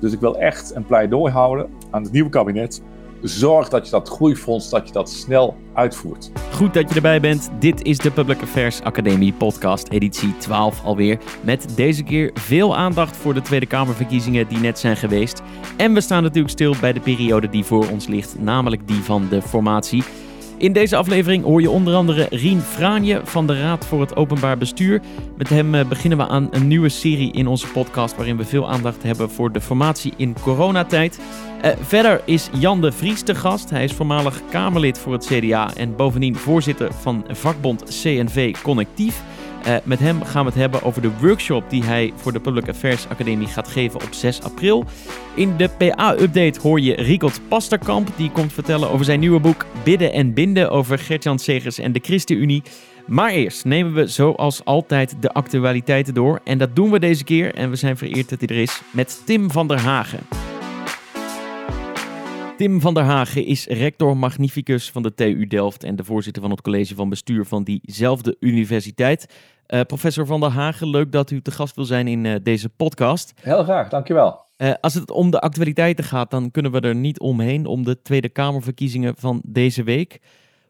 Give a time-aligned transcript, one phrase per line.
[0.00, 2.82] Dus ik wil echt een pleidooi houden aan het nieuwe kabinet.
[3.22, 6.30] Zorg dat je dat groeifonds, dat je dat snel uitvoert.
[6.52, 7.50] Goed dat je erbij bent.
[7.58, 11.18] Dit is de Public Affairs Academie podcast, editie 12 alweer.
[11.40, 15.42] Met deze keer veel aandacht voor de Tweede Kamerverkiezingen die net zijn geweest.
[15.76, 19.26] En we staan natuurlijk stil bij de periode die voor ons ligt, namelijk die van
[19.30, 20.02] de formatie.
[20.58, 24.58] In deze aflevering hoor je onder andere Rien Fraanje van de Raad voor het Openbaar
[24.58, 25.00] Bestuur.
[25.36, 28.70] Met hem eh, beginnen we aan een nieuwe serie in onze podcast waarin we veel
[28.70, 31.20] aandacht hebben voor de formatie in coronatijd.
[31.64, 33.70] Uh, verder is Jan de Vries te gast.
[33.70, 39.22] Hij is voormalig Kamerlid voor het CDA en bovendien voorzitter van vakbond CNV Connectief.
[39.66, 42.68] Uh, met hem gaan we het hebben over de workshop die hij voor de Public
[42.68, 44.84] Affairs Academie gaat geven op 6 april.
[45.34, 48.08] In de PA-update hoor je Rikot Pasterkamp.
[48.16, 52.00] Die komt vertellen over zijn nieuwe boek Bidden en Binden over Gertjan Segers en de
[52.02, 52.62] ChristenUnie.
[53.06, 56.40] Maar eerst nemen we zoals altijd de actualiteiten door.
[56.44, 59.22] En dat doen we deze keer, en we zijn vereerd dat hij er is, met
[59.24, 60.20] Tim van der Hagen.
[62.56, 66.50] Tim van der Hagen is rector magnificus van de TU Delft en de voorzitter van
[66.50, 69.26] het college van bestuur van diezelfde universiteit.
[69.68, 72.68] Uh, professor van der Hagen, leuk dat u te gast wil zijn in uh, deze
[72.68, 73.32] podcast.
[73.40, 74.44] Heel graag, dankjewel.
[74.56, 78.02] Uh, als het om de actualiteiten gaat, dan kunnen we er niet omheen om de
[78.02, 80.20] Tweede Kamerverkiezingen van deze week.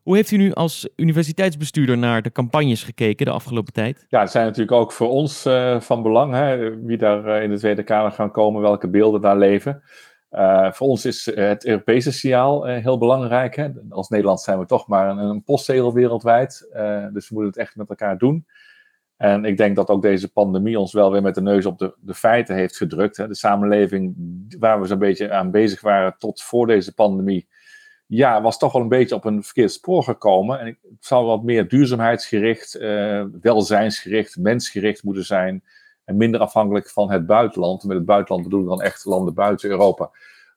[0.02, 4.06] Hoe heeft u nu als universiteitsbestuurder naar de campagnes gekeken de afgelopen tijd?
[4.08, 5.42] Ja, het zijn natuurlijk ook voor ons
[5.78, 9.82] van belang, hè, wie daar in de Tweede Kamer gaan komen, welke beelden daar leven.
[10.30, 13.56] Uh, voor ons is het Europese signaal uh, heel belangrijk.
[13.56, 13.68] Hè?
[13.88, 16.68] Als Nederland zijn we toch maar een, een postzegel wereldwijd.
[16.74, 18.46] Uh, dus we moeten het echt met elkaar doen.
[19.16, 21.94] En ik denk dat ook deze pandemie ons wel weer met de neus op de,
[22.00, 23.16] de feiten heeft gedrukt.
[23.16, 23.28] Hè?
[23.28, 24.14] De samenleving
[24.58, 27.48] waar we zo'n beetje aan bezig waren tot voor deze pandemie,
[28.06, 30.60] ja, was toch wel een beetje op een verkeerd spoor gekomen.
[30.60, 32.78] En het zou wat meer duurzaamheidsgericht,
[33.40, 35.64] welzijnsgericht, mensgericht moeten zijn.
[36.04, 37.84] En minder afhankelijk van het buitenland.
[37.84, 40.10] Met het buitenland bedoel ik dan echt landen buiten Europa.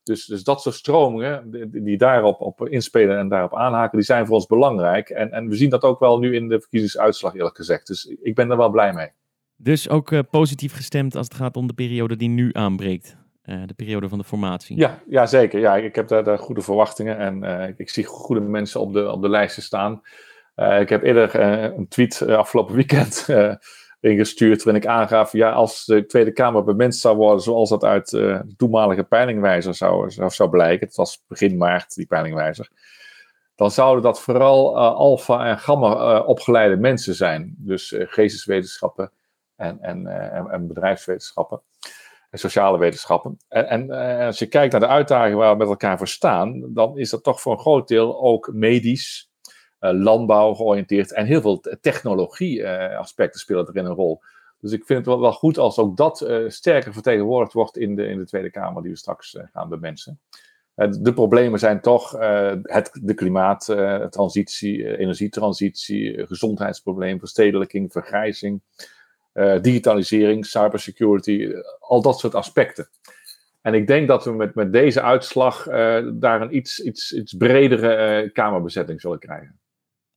[0.09, 4.25] Dus, dus dat soort stromingen die, die daarop op inspelen en daarop aanhaken, die zijn
[4.25, 5.09] voor ons belangrijk.
[5.09, 7.87] En, en we zien dat ook wel nu in de verkiezingsuitslag eerlijk gezegd.
[7.87, 9.11] Dus ik ben er wel blij mee.
[9.55, 13.17] Dus ook uh, positief gestemd als het gaat om de periode die nu aanbreekt.
[13.45, 14.77] Uh, de periode van de formatie.
[14.77, 15.59] Ja, ja zeker.
[15.59, 18.93] Ja, ik heb daar, daar goede verwachtingen en uh, ik, ik, zie goede mensen op
[18.93, 20.01] de, op de lijsten staan.
[20.79, 21.35] ik heb eerder
[21.77, 23.25] een tweet afgelopen weekend
[23.99, 28.11] ingestuurd waarin ik aangaf, ja, als de Tweede Kamer bemenst zou worden zoals dat uit
[28.11, 32.69] uh, de toenmalige peilingwijzer zou, zou, zou blijken, het was begin maart die peilingwijzer,
[33.55, 37.55] dan zouden dat vooral uh, alfa en gamma uh, opgeleide mensen zijn.
[37.57, 39.11] Dus geesteswetenschappen
[39.55, 40.07] en, en,
[40.51, 41.61] en, bedrijfswetenschappen
[42.29, 43.37] en sociale wetenschappen.
[43.47, 43.91] En, en
[44.25, 47.23] als je kijkt naar de uitdagingen waar we met elkaar voor staan, dan is dat
[47.23, 49.28] toch voor een groot deel ook medisch,
[49.79, 54.21] landbouw georiënteerd en heel veel technologie-aspecten eh, spelen erin een rol.
[54.59, 57.95] Dus ik vind het wel, wel goed als ook dat uh, sterker vertegenwoordigd wordt in
[57.95, 60.19] de, in de Tweede Kamer die we straks gaan bemensen.
[60.75, 62.11] de problemen zijn toch
[62.63, 68.61] het, de klimaattransitie, energietransitie, gezondheidsprobleem, verstedelijking, vergrijzing,
[69.61, 72.89] digitalisering, cybersecurity, al dat soort aspecten.
[73.61, 75.63] En ik denk dat we met, met deze uitslag
[76.13, 79.58] daar een iets, iets, iets bredere Kamerbezetting zullen krijgen.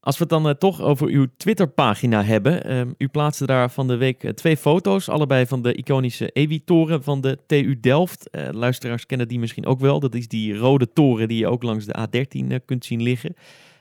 [0.04, 2.70] Als we het dan uh, toch over uw Twitterpagina hebben.
[2.70, 7.02] Uh, u plaatste daar van de week uh, twee foto's, allebei van de iconische EWI-toren
[7.02, 8.30] van de TU Delft.
[8.30, 10.00] Eh, luisteraars kennen die misschien ook wel.
[10.00, 13.34] Dat is die rode toren die je ook langs de A13 kunt zien liggen.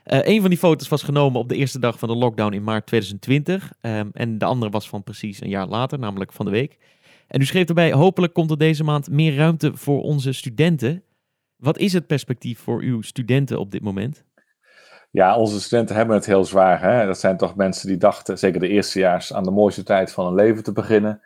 [0.04, 2.86] een van die foto's was genomen op de eerste dag van de lockdown in maart
[2.86, 3.72] 2020.
[3.80, 6.78] Ehm, en de andere was van precies een jaar later, namelijk van de week.
[7.26, 11.02] En u schreef erbij, hopelijk komt er deze maand meer ruimte voor onze studenten.
[11.56, 14.24] Wat is het perspectief voor uw studenten op dit moment?
[15.12, 16.80] Ja, onze studenten hebben het heel zwaar.
[16.80, 17.06] Hè?
[17.06, 20.34] Dat zijn toch mensen die dachten, zeker de eerstejaars, aan de mooiste tijd van hun
[20.34, 21.22] leven te beginnen.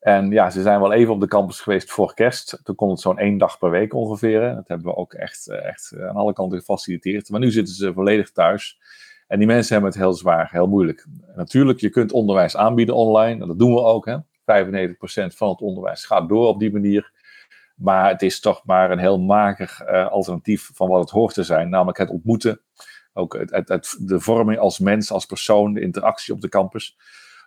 [0.00, 2.60] En ja, ze zijn wel even op de campus geweest voor kerst.
[2.62, 4.40] Toen kon het zo'n één dag per week ongeveer.
[4.40, 7.30] Dat hebben we ook echt, eh, echt eh, aan alle kanten gefaciliteerd.
[7.30, 8.78] Maar nu zitten ze volledig thuis.
[9.26, 11.06] En die mensen hebben het heel zwaar, heel moeilijk.
[11.34, 13.46] Natuurlijk, je kunt onderwijs aanbieden online.
[13.46, 14.06] Dat doen we ook.
[14.06, 14.16] Hè?
[14.44, 17.12] 95% van het onderwijs gaat door op die manier.
[17.74, 21.42] Maar het is toch maar een heel mager uh, alternatief van wat het hoort te
[21.42, 21.68] zijn.
[21.68, 22.60] Namelijk het ontmoeten
[23.16, 23.32] ook
[23.98, 26.96] de vorming als mens, als persoon, de interactie op de campus.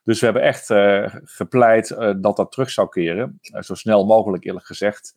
[0.03, 3.39] Dus we hebben echt uh, gepleit uh, dat dat terug zou keren.
[3.55, 5.15] Uh, zo snel mogelijk, eerlijk gezegd.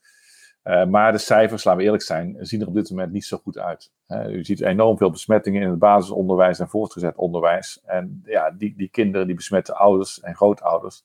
[0.89, 3.59] maar de cijfers, laten we eerlijk zijn, zien er op dit moment niet zo goed
[3.59, 3.91] uit.
[4.29, 7.81] u ziet enorm veel besmettingen in het basisonderwijs en voortgezet onderwijs.
[7.85, 11.05] En ja, die, die kinderen die besmetten ouders en grootouders.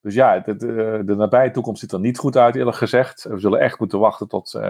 [0.00, 0.56] Dus ja, de,
[1.04, 3.22] de, nabije toekomst ziet er niet goed uit, eerlijk gezegd.
[3.22, 4.60] We zullen echt moeten wachten tot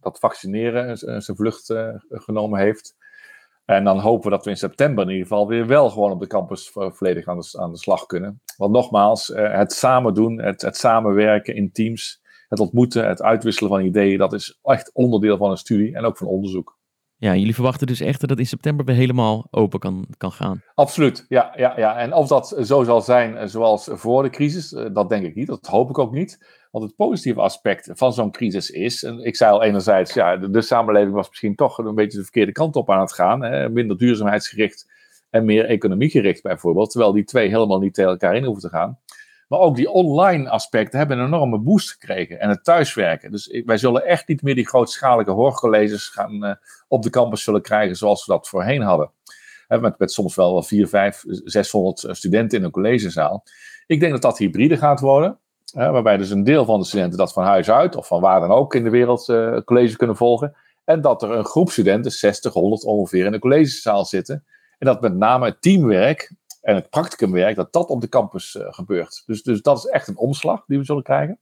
[0.00, 1.74] dat vaccineren zijn vlucht
[2.08, 2.94] genomen heeft.
[3.64, 6.20] En dan hopen we dat we in september in ieder geval weer wel gewoon op
[6.20, 8.40] de campus volledig aan de, aan de slag kunnen.
[8.56, 13.70] Want nogmaals, eh, het samen doen, het, het samenwerken in teams, het ontmoeten, het uitwisselen
[13.70, 16.80] van ideeën, dat is echt onderdeel van een studie en ook van onderzoek.
[17.16, 20.62] Ja, jullie verwachten dus echt dat in september weer helemaal open kan, kan gaan.
[20.74, 21.96] Absoluut, ja, ja, ja.
[21.96, 25.34] En of dat zo zal zijn eh, zoals voor de crisis, eh, dat denk ik
[25.34, 25.46] niet.
[25.46, 26.61] Dat hoop ik ook niet.
[26.72, 30.62] Want het positieve aspect van zo'n crisis is, en ik zei al enerzijds, ja, de,
[30.62, 33.42] samenleving was misschien toch een beetje de verkeerde kant op aan het gaan.
[33.42, 33.68] Hè?
[33.68, 34.90] Minder duurzaamheidsgericht
[35.30, 36.90] en meer economiegericht bijvoorbeeld.
[36.90, 38.98] Terwijl die twee helemaal niet tegen elkaar in hoeven te gaan.
[39.48, 42.40] Maar ook die online aspecten hebben een enorme boost gekregen.
[42.40, 43.30] En het thuiswerken.
[43.30, 46.54] Dus wij zullen echt niet meer die grootschalige hoorcolleges gaan, uh,
[46.88, 49.10] op de campus zullen krijgen zoals we dat voorheen hadden.
[49.68, 53.44] met, met soms wel 4, 5, 600 studenten in een collegezaal.
[53.86, 55.38] Ik denk dat dat hybride gaat worden.
[55.72, 58.50] Waarbij dus een deel van de studenten dat van huis uit of van waar dan
[58.50, 60.56] ook in de wereld uh, college kunnen volgen.
[60.84, 64.44] En dat er een groep studenten, 60, 100 ongeveer, in de collegezaal zitten.
[64.78, 68.66] En dat met name het teamwerk en het practicumwerk, dat dat op de campus uh,
[68.68, 69.22] gebeurt.
[69.26, 71.40] Dus, dus dat is echt een omslag die we zullen krijgen.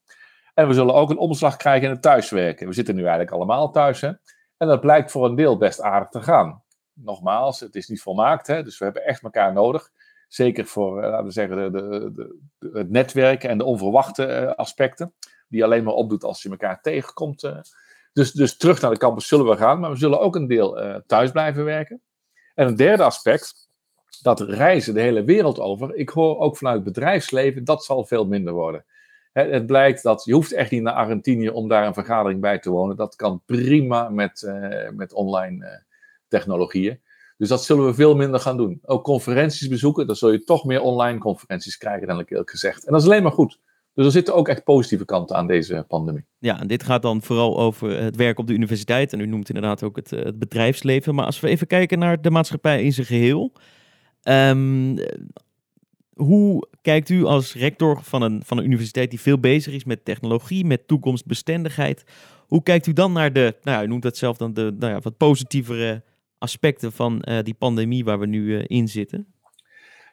[0.55, 2.67] En we zullen ook een omslag krijgen in het thuiswerken.
[2.67, 4.03] We zitten nu eigenlijk allemaal thuis.
[4.03, 4.19] En
[4.57, 6.63] dat blijkt voor een deel best aardig te gaan.
[6.93, 8.63] Nogmaals, het is niet volmaakt, hè?
[8.63, 9.91] dus we hebben echt elkaar nodig.
[10.31, 12.39] Zeker voor, uh, laten we zeggen, de, de,
[12.73, 15.13] het netwerken en de onverwachte uh, aspecten.
[15.49, 17.53] Die alleen maar opdoet als je elkaar tegenkomt.
[18.13, 21.03] Dus, dus terug naar de campus zullen we gaan, maar we zullen ook een deel
[21.07, 22.01] thuis blijven werken.
[22.55, 23.69] En een derde aspect,
[24.23, 25.95] dat reizen de hele wereld over.
[25.95, 28.85] Ik hoor ook vanuit het bedrijfsleven, dat zal veel minder worden.
[29.33, 32.71] Het blijkt dat je hoeft echt niet naar Argentinië om daar een vergadering bij te
[32.71, 32.97] wonen.
[32.97, 34.53] Dat kan prima met,
[34.93, 35.83] met online
[36.29, 37.01] technologieën.
[37.41, 38.79] Dus dat zullen we veel minder gaan doen.
[38.83, 42.85] Ook conferenties bezoeken, dan zul je toch meer online conferenties krijgen, dan ik eerlijk gezegd.
[42.85, 43.59] En dat is alleen maar goed.
[43.95, 46.25] Dus er zitten ook echt positieve kanten aan deze pandemie.
[46.39, 49.13] Ja, en dit gaat dan vooral over het werk op de universiteit.
[49.13, 51.15] En u noemt inderdaad ook het, het bedrijfsleven.
[51.15, 53.53] Maar als we even kijken naar de maatschappij in zijn geheel.
[54.23, 54.99] Um,
[56.15, 60.05] hoe kijkt u als rector van een, van een universiteit die veel bezig is met
[60.05, 62.05] technologie, met toekomstbestendigheid,
[62.47, 64.93] hoe kijkt u dan naar de, nou ja, u noemt dat zelf dan de nou
[64.93, 66.03] ja, wat positievere
[66.41, 69.35] aspecten van uh, die pandemie waar we nu uh, in zitten?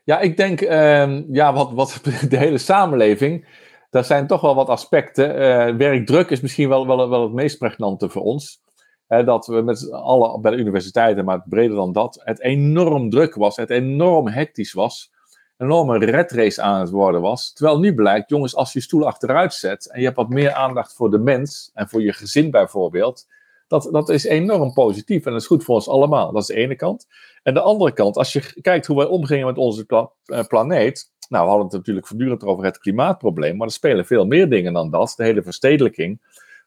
[0.03, 3.47] Ja, ik denk, uh, ja, wat, wat de hele samenleving,
[3.89, 5.35] daar zijn toch wel wat aspecten.
[5.35, 8.62] Uh, werkdruk is misschien wel, wel, wel het meest pregnante voor ons.
[9.07, 13.35] dat we met z'n allen bij de universiteiten, maar breder dan dat, het enorm druk
[13.35, 15.12] was, het enorm hectisch was
[15.57, 17.53] een enorme redrace aan het worden was.
[17.53, 20.94] Terwijl nu blijkt, jongens, als je stoel achteruit zet en je hebt wat meer aandacht
[20.94, 23.27] voor de mens en voor je gezin bijvoorbeeld,
[23.68, 26.31] dat, dat is enorm positief en dat is goed voor ons allemaal.
[26.31, 27.08] Dat is de ene kant.
[27.44, 31.44] En de andere kant, als je kijkt hoe wij omgingen met onze uh, planeet, nou,
[31.44, 34.92] we hadden het natuurlijk voortdurend over het klimaatprobleem, maar er spelen veel meer dingen dan
[34.92, 35.14] dat.
[35.16, 36.22] De hele verstedelijking,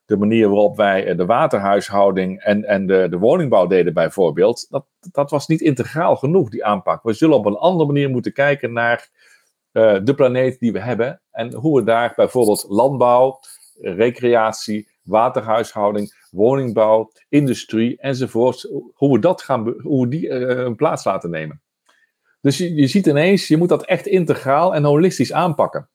[0.04, 4.86] de manier waarop wij eh, de waterhuishouding en, en de, de woningbouw deden bijvoorbeeld, dat,
[5.12, 7.02] dat was niet integraal genoeg, die aanpak.
[7.02, 9.08] We zullen op een andere manier moeten kijken naar
[9.72, 13.40] uh, de planeet die we hebben en hoe we daar bijvoorbeeld landbouw,
[13.80, 21.04] recreatie, waterhuishouding, woningbouw, industrie enzovoort, hoe we, dat gaan, hoe we die uh, een plaats
[21.04, 21.62] laten nemen.
[22.40, 25.88] Dus je, je ziet ineens, je moet dat echt integraal en holistisch aanpakken.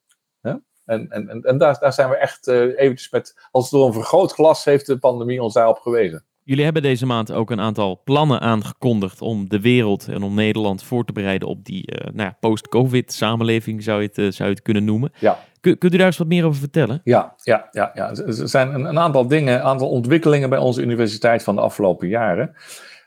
[0.86, 4.64] En, en, en daar, daar zijn we echt uh, eventjes met, als door een vergrootglas
[4.64, 6.24] heeft de pandemie ons daarop gewezen.
[6.42, 10.82] Jullie hebben deze maand ook een aantal plannen aangekondigd om de wereld en om Nederland
[10.82, 14.48] voor te bereiden op die uh, nou ja, post-COVID samenleving, zou je het, uh, zou
[14.48, 15.12] je het kunnen noemen.
[15.18, 15.44] Ja.
[15.66, 17.00] Kun, kunt u daar eens wat meer over vertellen?
[17.04, 18.08] Ja, ja, ja, ja.
[18.10, 22.08] er zijn een, een aantal dingen, een aantal ontwikkelingen bij onze universiteit van de afgelopen
[22.08, 22.54] jaren.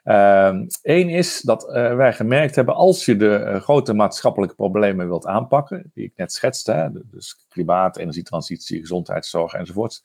[0.03, 5.07] Eén ehm, is dat uh, wij gemerkt hebben, als je de uh, grote maatschappelijke problemen
[5.07, 10.03] wilt aanpakken, die ik net schetste, hè, dus klimaat, energietransitie, gezondheidszorg enzovoort,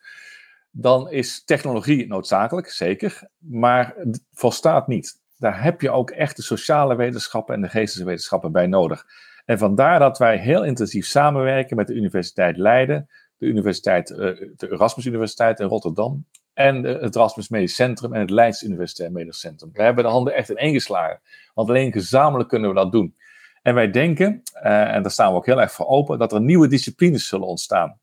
[0.70, 3.94] dan is technologie noodzakelijk, zeker, maar
[4.32, 5.20] volstaat niet.
[5.38, 9.06] Daar heb je ook echt de sociale wetenschappen en de geesteswetenschappen bij nodig.
[9.44, 14.16] En vandaar dat wij heel intensief samenwerken met de Universiteit Leiden, de, universiteit, uh,
[14.56, 19.40] de Erasmus Universiteit in Rotterdam en het Erasmus Medisch Centrum en het Leids Universitair Medisch
[19.40, 19.70] Centrum.
[19.72, 21.20] We hebben de handen echt in één geslagen.
[21.54, 23.16] Want alleen gezamenlijk kunnen we dat doen.
[23.62, 26.40] En wij denken, uh, en daar staan we ook heel erg voor open, dat er
[26.40, 27.98] nieuwe disciplines zullen ontstaan.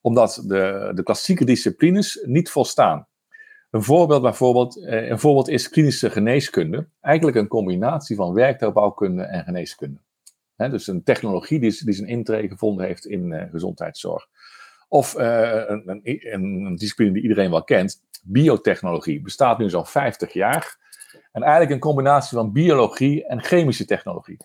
[0.00, 3.06] Omdat de, de klassieke disciplines niet volstaan.
[3.70, 6.88] Een voorbeeld, bijvoorbeeld, uh, een voorbeeld is klinische geneeskunde.
[7.00, 9.98] Eigenlijk een combinatie van werktuigbouwkunde en geneeskunde.
[10.56, 14.26] Dus een technologie die, die zijn intrede gevonden heeft in uh, gezondheidszorg.
[14.88, 19.20] Of uh, een, een, een, discipline die iedereen wel kent, biotechnologie.
[19.20, 20.76] Bestaat nu zo'n 50 jaar.
[21.32, 24.38] En eigenlijk een combinatie van biologie en chemische technologie.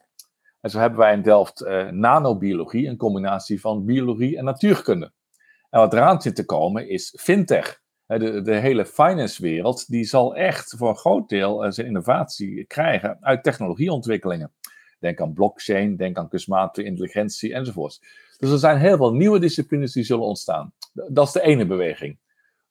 [0.62, 5.12] En zo hebben wij in Delft uh, nanobiologie, een combinatie van biologie en natuurkunde.
[5.70, 7.82] En wat eraan zit te komen is fintech.
[8.06, 13.44] De, de hele finance-wereld die zal echt voor een groot deel zijn innovatie krijgen uit
[13.44, 14.52] technologieontwikkelingen.
[15.00, 18.00] Denk aan blockchain, denk aan kunstmatige intelligentie enzovoort.
[18.38, 20.74] Dus er zijn heel veel nieuwe disciplines die zullen ontstaan.
[20.94, 22.18] Dat is de ene beweging.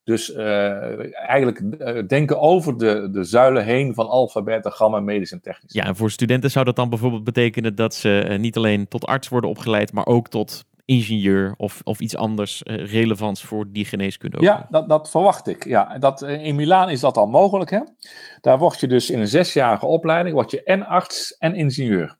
[0.04, 5.32] Dus uh, eigenlijk uh, denken over de, de zuilen heen van alfa, beta, gamma, medisch
[5.32, 5.72] en technisch.
[5.72, 9.06] Ja, en voor studenten zou dat dan bijvoorbeeld betekenen dat ze uh, niet alleen tot
[9.06, 14.36] arts worden opgeleid, maar ook tot ingenieur of, of iets anders relevants voor die geneeskunde.
[14.36, 14.42] Ook.
[14.42, 15.64] Ja, dat, dat verwacht ik.
[15.64, 17.70] Ja, dat, in Milaan is dat al mogelijk.
[17.70, 17.80] Hè?
[18.40, 22.17] Daar word je dus in een zesjarige opleiding word je en arts en ingenieur.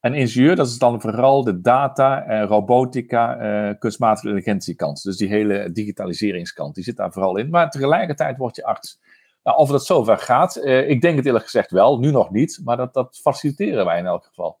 [0.00, 5.02] En ingenieur, dat is dan vooral de data, eh, robotica, eh, kunstmatige intelligentiekant.
[5.02, 7.50] Dus die hele digitaliseringskant, die zit daar vooral in.
[7.50, 9.00] Maar tegelijkertijd word je arts.
[9.42, 12.60] Nou, of dat zover gaat, eh, ik denk het eerlijk gezegd wel, nu nog niet,
[12.64, 14.58] maar dat, dat faciliteren wij in elk geval.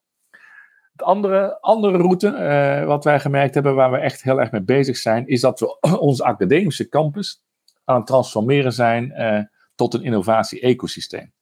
[0.92, 4.62] De andere, andere route, uh, wat wij gemerkt hebben, waar we echt heel erg mee
[4.62, 7.42] bezig zijn, is dat we onze academische campus
[7.84, 9.40] aan het transformeren zijn uh,
[9.74, 11.32] tot een innovatie-ecosysteem.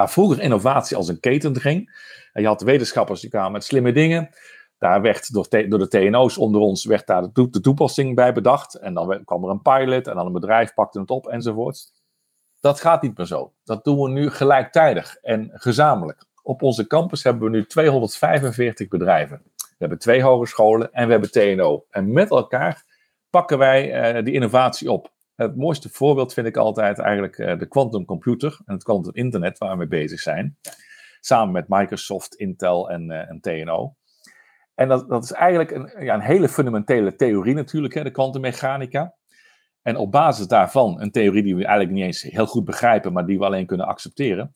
[0.00, 1.90] Waar vroeger innovatie als een keten ging,
[2.32, 4.30] en je had wetenschappers die kwamen met slimme dingen.
[4.78, 8.74] Daar werd door, door de TNO's onder ons werd daar de, toepassing bij bedacht.
[8.74, 11.92] En dan kwam er een pilot en dan een bedrijf pakte het op enzovoort.
[12.60, 13.52] Dat gaat niet meer zo.
[13.64, 16.24] Dat doen we nu gelijktijdig en gezamenlijk.
[16.42, 19.42] Op onze campus hebben we nu 245 bedrijven.
[19.56, 21.84] We hebben twee hogescholen en we hebben TNO.
[21.90, 22.84] En met elkaar
[23.30, 25.12] pakken wij uh, die innovatie op.
[25.40, 29.58] Het mooiste voorbeeld vind ik altijd eigenlijk uh, de quantum computer en het quantum internet
[29.58, 30.58] waar we mee bezig zijn.
[31.20, 33.94] Samen met Microsoft, Intel en, uh, en TNO.
[34.74, 39.14] En dat, dat is eigenlijk een, ja, een hele fundamentele theorie natuurlijk, hè, de kwantummechanica.
[39.82, 43.26] En op basis daarvan, een theorie die we eigenlijk niet eens heel goed begrijpen, maar
[43.26, 44.52] die we alleen kunnen accepteren.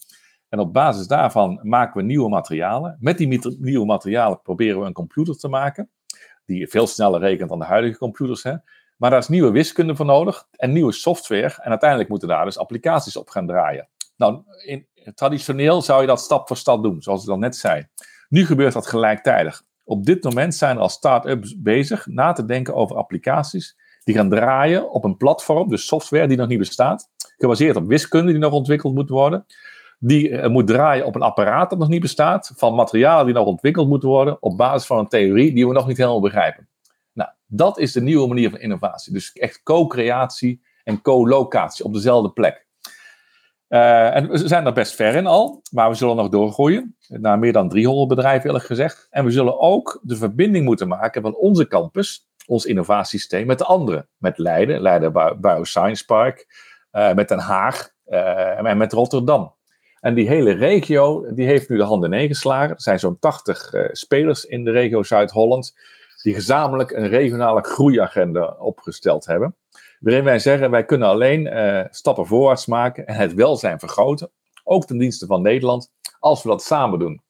[0.49, 2.97] En op basis daarvan maken we nieuwe materialen.
[3.01, 5.91] Met die nieuwe materialen proberen we een computer te maken,
[6.47, 8.43] die veel sneller rekent dan de huidige computers.
[8.43, 8.55] Hè.
[9.05, 11.55] Maar daar is nieuwe wiskunde voor nodig en nieuwe software.
[11.61, 13.89] En uiteindelijk moeten daar dus applicaties op gaan draaien.
[14.17, 17.87] Nou, in, traditioneel zou je dat stap voor stap doen, zoals ik al net zei.
[18.29, 19.63] Nu gebeurt dat gelijktijdig.
[19.85, 24.29] Op dit moment zijn er al start-ups bezig na te denken over applicaties die gaan
[24.29, 28.53] draaien op een platform, dus software die nog niet bestaat, gebaseerd op wiskunde die nog
[28.53, 29.47] ontwikkeld moet worden.
[29.99, 33.47] Die uh, moet draaien op een apparaat dat nog niet bestaat, van materialen die nog
[33.47, 36.69] ontwikkeld moeten worden, op basis van een theorie die we nog niet helemaal begrijpen.
[37.57, 39.13] Dat is de nieuwe manier van innovatie.
[39.13, 42.67] Dus echt co-creatie en co-locatie op dezelfde plek.
[43.69, 47.39] Uh, en we zijn er best ver in al, maar we zullen nog doorgroeien naar
[47.39, 49.07] meer dan 300 bedrijven, eerlijk gezegd.
[49.11, 53.65] En we zullen ook de verbinding moeten maken van onze campus, ons innovatiesysteem, met de
[53.65, 54.07] andere.
[54.17, 56.47] Met Leiden, Leiden Bioscience Park,
[56.93, 59.55] uh, met Den Haag uh, en met Rotterdam.
[60.01, 62.75] En die hele regio, die heeft nu de handen neergeslagen.
[62.75, 65.75] Er zijn zo'n 80 spelers in de regio Zuid-Holland,
[66.25, 69.57] die gezamenlijk een regionale groeiagenda opgesteld hebben
[70.01, 74.31] waarin wij zeggen, wij kunnen alleen uh, stappen voorwaarts maken en het welzijn vergroten,
[74.65, 77.23] ook ten dienste van Nederland, als we dat samen doen.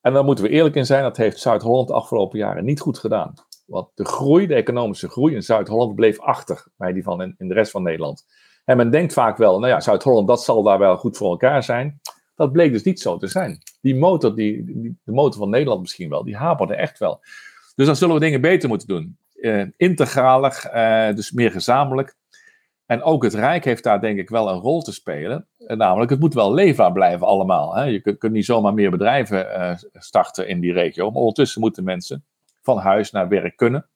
[0.00, 2.98] En dan moeten we eerlijk in zijn, dat heeft Zuid-Holland de afgelopen jaren niet goed
[2.98, 3.34] gedaan.
[3.66, 7.54] Want de groei, de economische groei in Zuid-Holland bleef achter bij die van in, de
[7.54, 8.26] rest van Nederland.
[8.64, 11.62] En men denkt vaak wel, nou ja, Zuid-Holland, dat zal daar wel goed voor elkaar
[11.62, 12.00] zijn.
[12.34, 13.58] Dat bleek dus niet zo te zijn.
[13.80, 17.20] Die motor, die, die, de motor van Nederland misschien wel, die haperde echt wel.
[17.80, 22.16] Dus dan zullen we dingen beter moeten doen uh, integraler, uh, dus meer gezamenlijk.
[22.86, 25.46] En ook het Rijk heeft daar denk ik wel een rol te spelen.
[25.58, 27.74] Uh, namelijk, het moet wel leefbaar blijven allemaal.
[27.74, 27.84] Hè?
[27.84, 31.10] Je kunt, kunt, niet zomaar meer bedrijven starten in die regio.
[31.10, 32.24] Maar ondertussen moeten mensen
[32.62, 33.86] van huis naar werk kunnen.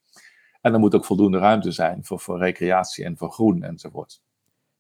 [0.61, 4.21] En er moet ook voldoende ruimte zijn voor, voor recreatie en voor groen enzovoort.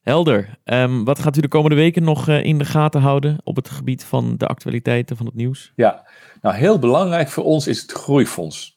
[0.00, 0.58] Helder.
[0.64, 4.04] Um, wat gaat u de komende weken nog in de gaten houden op het gebied
[4.04, 5.72] van de actualiteiten van het nieuws?
[5.76, 6.06] Ja,
[6.40, 8.73] nou heel belangrijk voor ons is het groeifonds.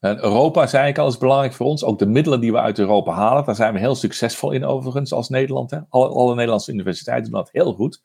[0.00, 1.84] En Europa, zei ik al, is belangrijk voor ons.
[1.84, 5.12] Ook de middelen die we uit Europa halen, daar zijn we heel succesvol in overigens
[5.12, 5.70] als Nederland.
[5.70, 5.78] Hè.
[5.88, 8.00] Alle, Nederlandse universiteiten doen dat heel goed.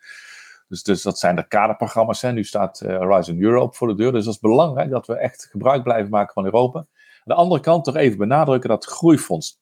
[0.68, 2.22] Dus, dus dat zijn de kaderprogramma's.
[2.22, 2.32] Hè.
[2.32, 4.12] Nu staat uh, Horizon Europe voor de deur.
[4.12, 6.80] Dus dat is belangrijk dat we echt gebruik blijven maken van Europa.
[6.80, 6.88] Aan
[7.24, 9.62] de andere kant toch even benadrukken dat groeifonds.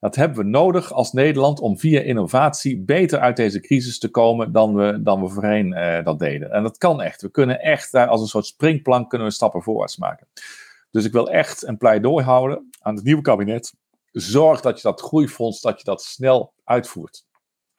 [0.00, 4.52] Dat hebben we nodig als Nederland om via innovatie beter uit deze crisis te komen
[4.52, 6.50] dan we, dan we voorheen uh, dat deden.
[6.50, 7.22] En dat kan echt.
[7.22, 10.26] We kunnen echt daar als een soort springplank kunnen we stappen voorwaarts maken.
[10.90, 13.74] Dus ik wil echt een pleidooi houden aan het nieuwe kabinet.
[14.12, 17.24] Zorg dat je dat groeifonds, dat je dat snel uitvoert.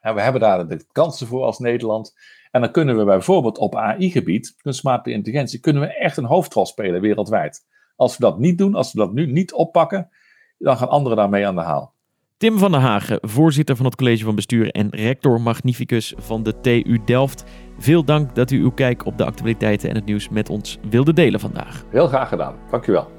[0.00, 2.12] En we hebben daar de kansen voor als Nederland.
[2.50, 7.00] En dan kunnen we bijvoorbeeld op AI-gebied, kunstmatige intelligentie, kunnen we echt een hoofdrol spelen
[7.00, 7.64] wereldwijd.
[7.96, 10.10] Als we dat niet doen, als we dat nu niet oppakken,
[10.58, 11.94] dan gaan anderen daarmee aan de haal.
[12.36, 16.60] Tim van der Hagen, voorzitter van het college van bestuur en rector magnificus van de
[16.60, 17.44] TU Delft.
[17.82, 21.12] Veel dank dat u uw kijk op de actualiteiten en het nieuws met ons wilde
[21.12, 21.84] delen vandaag.
[21.90, 22.54] Heel graag gedaan.
[22.70, 23.10] Dankjewel.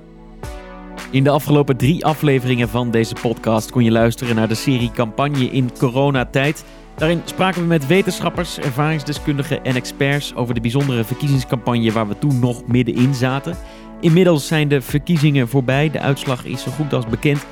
[1.11, 5.45] In de afgelopen drie afleveringen van deze podcast kon je luisteren naar de serie Campagne
[5.45, 6.65] in coronatijd.
[6.95, 12.39] Daarin spraken we met wetenschappers, ervaringsdeskundigen en experts over de bijzondere verkiezingscampagne waar we toen
[12.39, 13.55] nog middenin zaten.
[13.99, 17.45] Inmiddels zijn de verkiezingen voorbij, de uitslag is zo goed als bekend.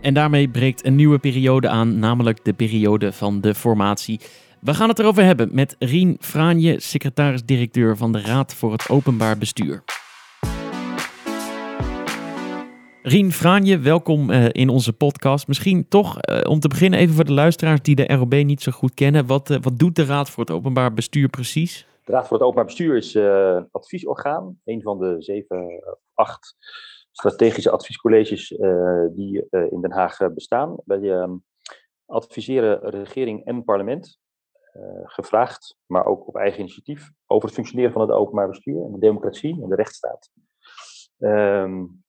[0.00, 4.20] En daarmee breekt een nieuwe periode aan, namelijk de periode van de formatie.
[4.62, 9.38] We gaan het erover hebben met Rien Fraanje, secretaris-directeur van de Raad voor het Openbaar
[9.38, 9.82] Bestuur.
[13.02, 15.48] Rien Fraanje, welkom uh, in onze podcast.
[15.48, 18.72] Misschien toch uh, om te beginnen even voor de luisteraars die de ROB niet zo
[18.72, 19.26] goed kennen.
[19.26, 21.86] Wat, uh, wat doet de Raad voor het Openbaar Bestuur precies?
[22.04, 23.16] De Raad voor het Openbaar Bestuur is
[23.70, 24.60] adviesorgaan.
[24.64, 25.82] Een van de zeven,
[26.14, 26.56] acht
[27.10, 28.48] strategische adviescolleges
[29.14, 30.76] die in Den Haag bestaan.
[30.84, 31.28] Wij
[32.06, 34.20] adviseren regering en parlement.
[35.04, 38.98] Gevraagd, maar ook op eigen initiatief, over het functioneren van het openbaar bestuur en de
[38.98, 40.30] democratie en de rechtsstaat.
[41.18, 42.02] Um,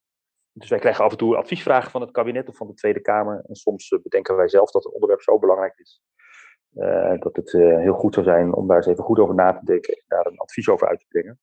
[0.53, 3.43] dus wij krijgen af en toe adviesvragen van het kabinet of van de Tweede Kamer.
[3.47, 6.01] En soms eh, bedenken wij zelf dat het onderwerp zo belangrijk is.
[6.73, 9.53] Uh, dat het uh, heel goed zou zijn om daar eens even goed over na
[9.53, 11.39] te denken en daar een advies over uit te brengen.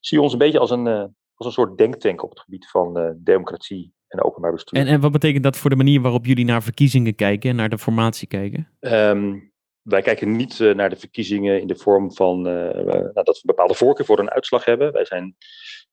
[0.00, 2.70] Zie je ons een beetje als een, uh, als een soort denktank op het gebied
[2.70, 4.80] van democratie en openbaar bestuur.
[4.80, 7.68] En, en wat betekent dat voor de manier waarop jullie naar verkiezingen kijken en naar
[7.68, 8.68] de formatie kijken?
[8.80, 9.51] Um,
[9.82, 13.74] wij kijken niet naar de verkiezingen in de vorm van nou, dat we een bepaalde
[13.74, 14.92] voorkeur voor een uitslag hebben.
[14.92, 15.36] Wij zijn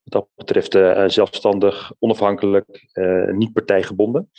[0.03, 2.88] wat dat betreft uh, zelfstandig, onafhankelijk,
[3.31, 4.31] niet partijgebonden.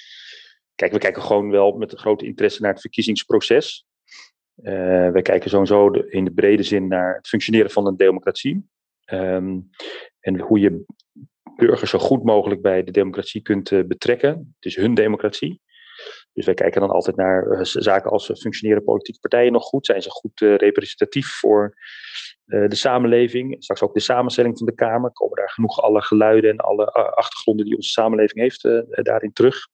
[0.74, 3.86] Kijk, we kijken gewoon wel met een grote interesse naar het verkiezingsproces.
[4.56, 8.68] Uh, wij kijken sowieso in de brede zin naar het functioneren van een democratie.
[9.12, 9.70] Um,
[10.20, 10.84] en hoe je
[11.56, 14.30] burgers zo goed mogelijk bij de democratie kunt betrekken.
[14.30, 15.60] Het is hun democratie.
[16.32, 19.86] Dus wij kijken dan altijd naar zaken als functioneren politieke partijen nog goed?
[19.86, 21.74] Zijn ze goed representatief voor
[22.50, 25.12] eh, de samenleving, straks ook de samenstelling van de Kamer.
[25.12, 29.32] Komen daar genoeg alle geluiden en alle eh, achtergronden die onze samenleving heeft eh, daarin
[29.32, 29.68] terug?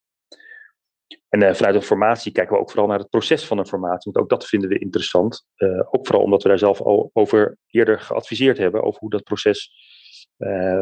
[1.29, 4.11] En vanuit een formatie kijken we ook vooral naar het proces van een formatie.
[4.11, 5.45] Want ook dat vinden we interessant.
[5.91, 6.81] ook vooral omdat we daar zelf
[7.13, 8.83] over eerder geadviseerd hebben.
[8.83, 9.71] Over hoe dat proces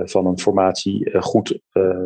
[0.03, 1.59] van een formatie goed,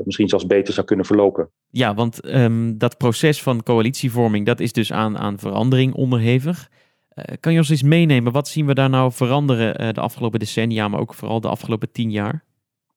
[0.04, 1.50] misschien zelfs beter zou kunnen verlopen.
[1.70, 6.70] Ja, want um, dat proces van coalitievorming, dat is dus aan, aan verandering onderhevig.
[7.10, 8.32] Eh, kan je ons eens meenemen?
[8.32, 11.92] Wat zien we daar nou veranderen eh, de afgelopen decennia, maar ook vooral de afgelopen
[11.92, 12.44] tien jaar?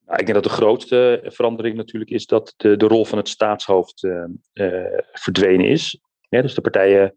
[0.07, 3.29] Nou, ik denk dat de grootste verandering natuurlijk is dat de, de rol van het
[3.29, 4.09] staatshoofd
[5.13, 6.01] verdwenen is.
[6.29, 7.15] Ja, dus de partijen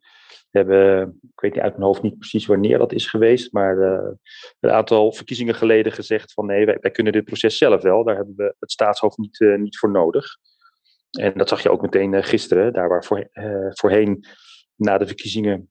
[0.55, 4.11] hebben, ik weet niet uit mijn hoofd niet precies wanneer dat is geweest, maar uh,
[4.59, 8.33] een aantal verkiezingen geleden gezegd van nee, wij, kunnen dit proces zelf wel, daar hebben
[8.35, 10.25] we het staatshoofd niet, uh, niet voor nodig.
[11.19, 13.29] En dat zag je ook meteen gisteren, daar waar voor,
[13.69, 14.25] voorheen
[14.75, 15.69] na de verkiezingen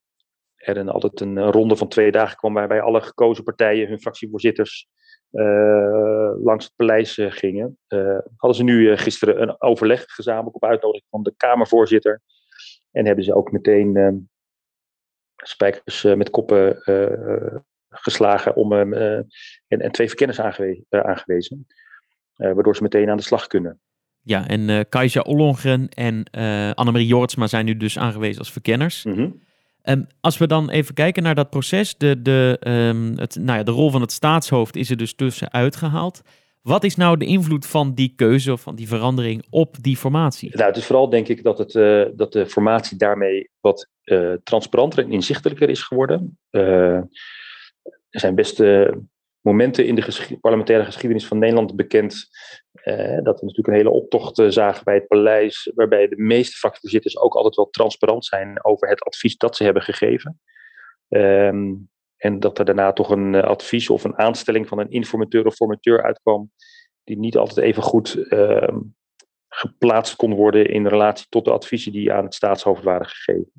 [0.57, 4.88] er een, altijd een ronde van twee dagen kwam waarbij alle gekozen partijen, hun fractievoorzitters,
[6.42, 7.79] langs het paleis gingen.
[8.37, 12.20] Hadden ze nu gisteren een overleg gezamenlijk op uitnodiging van de Kamervoorzitter.
[12.90, 14.29] En hebben ze ook meteen
[15.37, 16.77] spijkers met koppen
[17.88, 19.29] geslagen om, en,
[19.68, 21.66] en, twee verkenners aangewe aangewezen.
[22.37, 23.81] waardoor ze meteen aan de slag kunnen.
[24.23, 26.31] Ja, en uh, Kajsa Ollongren en
[26.75, 29.05] Annemarie Jortsma zijn nu dus aangewezen als verkenners.
[29.05, 29.42] Mm -hmm.
[29.88, 33.64] Um, als we dan even kijken naar dat proces, de, de, um, het, nou ja,
[33.64, 36.23] de rol van het staatshoofd is er dus tussenuit gehaald.
[36.62, 40.57] Wat is nou de invloed van die keuze of van die verandering op die formatie?
[40.57, 44.35] Nou, het is vooral denk ik dat, het, uh, dat de formatie daarmee wat uh,
[44.43, 46.38] transparanter en inzichtelijker is geworden.
[46.51, 46.97] Uh,
[48.11, 48.62] er zijn best
[49.40, 52.29] momenten in de parlementaire geschiedenis van Nederland bekend.
[52.73, 57.19] Eh, dat we natuurlijk een hele optocht zagen bij het paleis, waarbij de meeste fractievoorzitters
[57.19, 60.40] ook altijd wel transparant zijn over het advies dat ze hebben gegeven.
[61.09, 65.55] Um, en dat er daarna toch een advies of een aanstelling van een informateur of
[65.55, 66.51] formateur uitkwam,
[67.05, 68.79] die niet altijd even goed ehm,
[69.49, 73.53] geplaatst kon worden in relatie tot de adviezen die aan het staatshoofd waren gegeven.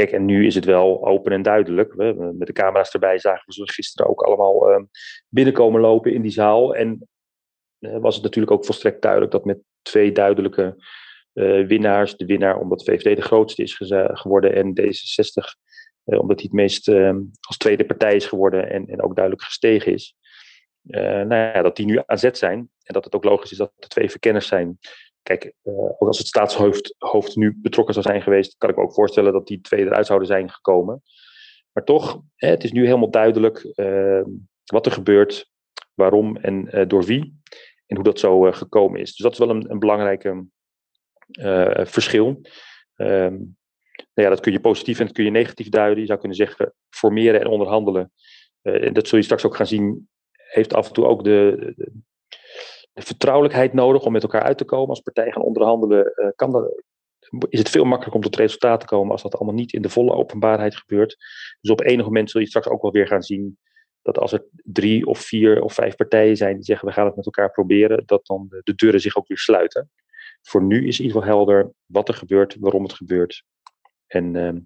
[0.00, 1.94] Kijk, en nu is het wel open en duidelijk.
[1.94, 4.82] We, met de camera's erbij zagen we ze gisteren ook allemaal uh,
[5.28, 6.74] binnenkomen lopen in die zaal.
[6.74, 7.08] En
[7.80, 10.84] uh, was het natuurlijk ook volstrekt duidelijk dat met twee duidelijke
[11.34, 13.82] uh, winnaars, de winnaar omdat VVD de grootste is
[14.12, 15.58] geworden en D66
[16.04, 19.44] eh, omdat hij het meest ehm, als tweede partij is geworden en, en ook duidelijk
[19.44, 20.16] gestegen is.
[20.82, 23.72] nou ja, dat die nu aan zet zijn en dat het ook logisch is dat
[23.78, 24.78] er twee verkenners zijn
[25.22, 28.82] Kijk, uh, ook als het staatshoofd hoofd nu betrokken zou zijn geweest, kan ik me
[28.82, 31.02] ook voorstellen dat die twee eruit zouden zijn gekomen.
[31.72, 34.22] Maar toch, het is nu helemaal duidelijk uh,
[34.64, 35.50] wat er gebeurt,
[35.94, 37.40] waarom en uh, door wie
[37.86, 39.08] en hoe dat zo gekomen is.
[39.08, 40.46] Dus dat is wel een, een belangrijke
[41.84, 42.26] verschil.
[42.96, 43.56] Um,
[43.94, 46.00] nou ja, dat kun je positief en dat kun je negatief duiden.
[46.00, 48.12] Je zou kunnen zeggen, formeren en onderhandelen.
[48.62, 51.74] en dat zul je straks ook gaan zien, heeft af en toe ook de,
[52.92, 54.88] de vertrouwelijkheid nodig om met elkaar uit te komen.
[54.88, 56.82] Als partijen gaan onderhandelen, uh, kan dat,
[57.48, 59.88] is het veel makkelijker om tot resultaat te komen als dat allemaal niet in de
[59.88, 61.16] volle openbaarheid gebeurt.
[61.60, 63.58] Dus op enig moment zul je straks ook wel weer gaan zien
[64.02, 67.16] dat als er drie of vier of vijf partijen zijn die zeggen we gaan het
[67.16, 69.90] met elkaar proberen, dat dan de, de deuren zich ook weer sluiten.
[70.42, 73.44] Voor nu is in ieder geval helder wat er gebeurt, waarom het gebeurt
[74.06, 74.58] en ehm,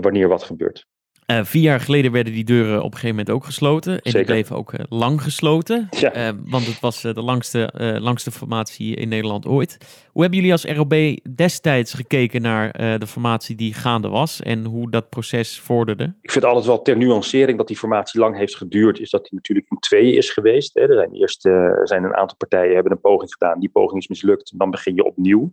[0.00, 0.86] wanneer wat gebeurt.
[1.30, 3.92] Uh, vier jaar geleden werden die deuren op een gegeven moment ook gesloten.
[3.92, 4.18] En Zeker.
[4.18, 5.88] die bleven ook uh, lang gesloten.
[5.90, 6.16] Ja.
[6.16, 9.76] Uh, want het was de langste, langste formatie in Nederland ooit.
[10.12, 14.90] Hoe hebben jullie als ROB destijds gekeken naar de formatie die gaande was en hoe
[14.90, 16.14] dat proces vorderde?
[16.20, 19.34] Ik vind altijd wel ter nuancering dat die formatie lang heeft geduurd, is dat die
[19.34, 20.74] natuurlijk in tweeën is geweest.
[20.74, 20.80] Hè.
[20.80, 21.40] Er zijn eerst
[21.88, 25.04] zijn een aantal partijen hebben een poging gedaan, die poging is mislukt, dan begin je
[25.04, 25.52] opnieuw.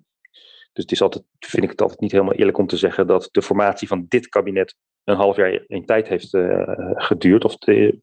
[0.74, 3.30] Dus het is altijd, vind ik het altijd niet helemaal eerlijk om te zeggen dat
[3.32, 4.76] de formatie van dit kabinet
[5.08, 7.44] een half jaar in tijd heeft uh, geduurd.
[7.44, 8.00] Of de,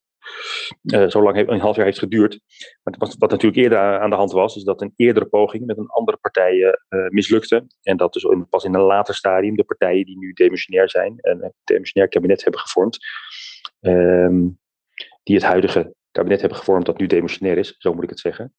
[0.82, 2.40] uh, zo lang heeft, een half jaar heeft geduurd.
[2.82, 5.88] Maar wat, natuurlijk eerder aan de hand was, is dat een eerdere poging met een
[5.88, 6.74] andere partij uh,
[7.08, 7.66] mislukte.
[7.82, 11.42] En dat dus pas in een later stadium de partijen die nu demissionair zijn en
[11.42, 12.98] het demissionair kabinet hebben gevormd,
[13.80, 14.58] um,
[15.22, 18.54] die het huidige kabinet hebben gevormd dat nu demissionair is, zo moet ik het zeggen.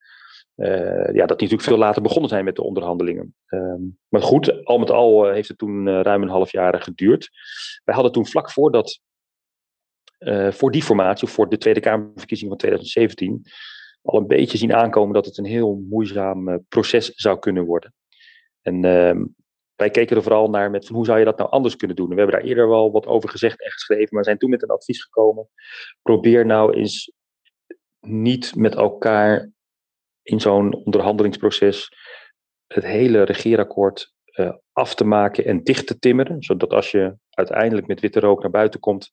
[0.56, 3.34] Uh, ja, dat die natuurlijk veel later begonnen zijn met de onderhandelingen.
[3.48, 6.82] Um, maar goed, al met al uh, heeft het toen uh, ruim een half jaar
[6.82, 7.30] geduurd.
[7.84, 9.00] Wij hadden toen vlak voordat,
[10.48, 13.42] voor die formatie, voor de Tweede Kamerverkiezing van 2017,
[14.02, 17.94] al een beetje zien aankomen dat het een heel moeizaam proces zou kunnen worden.
[18.62, 19.24] En ehm,
[19.74, 22.08] wij keken er vooral naar met van hoe zou je dat nou anders kunnen doen.
[22.08, 24.62] En we hebben daar eerder wel wat over gezegd en geschreven, maar zijn toen met
[24.62, 25.48] een advies gekomen.
[26.02, 27.12] Probeer nou eens
[28.00, 29.50] niet met elkaar
[30.26, 31.92] in zo'n onderhandelingsproces
[32.66, 36.42] het hele regeerakkoord uh, af te maken en dicht te timmeren.
[36.42, 39.10] Zodat als je uiteindelijk met witte rook naar buiten komt,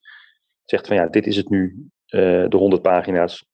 [0.64, 3.46] zegt van ja, dit is het nu, uh, de 100 pagina's.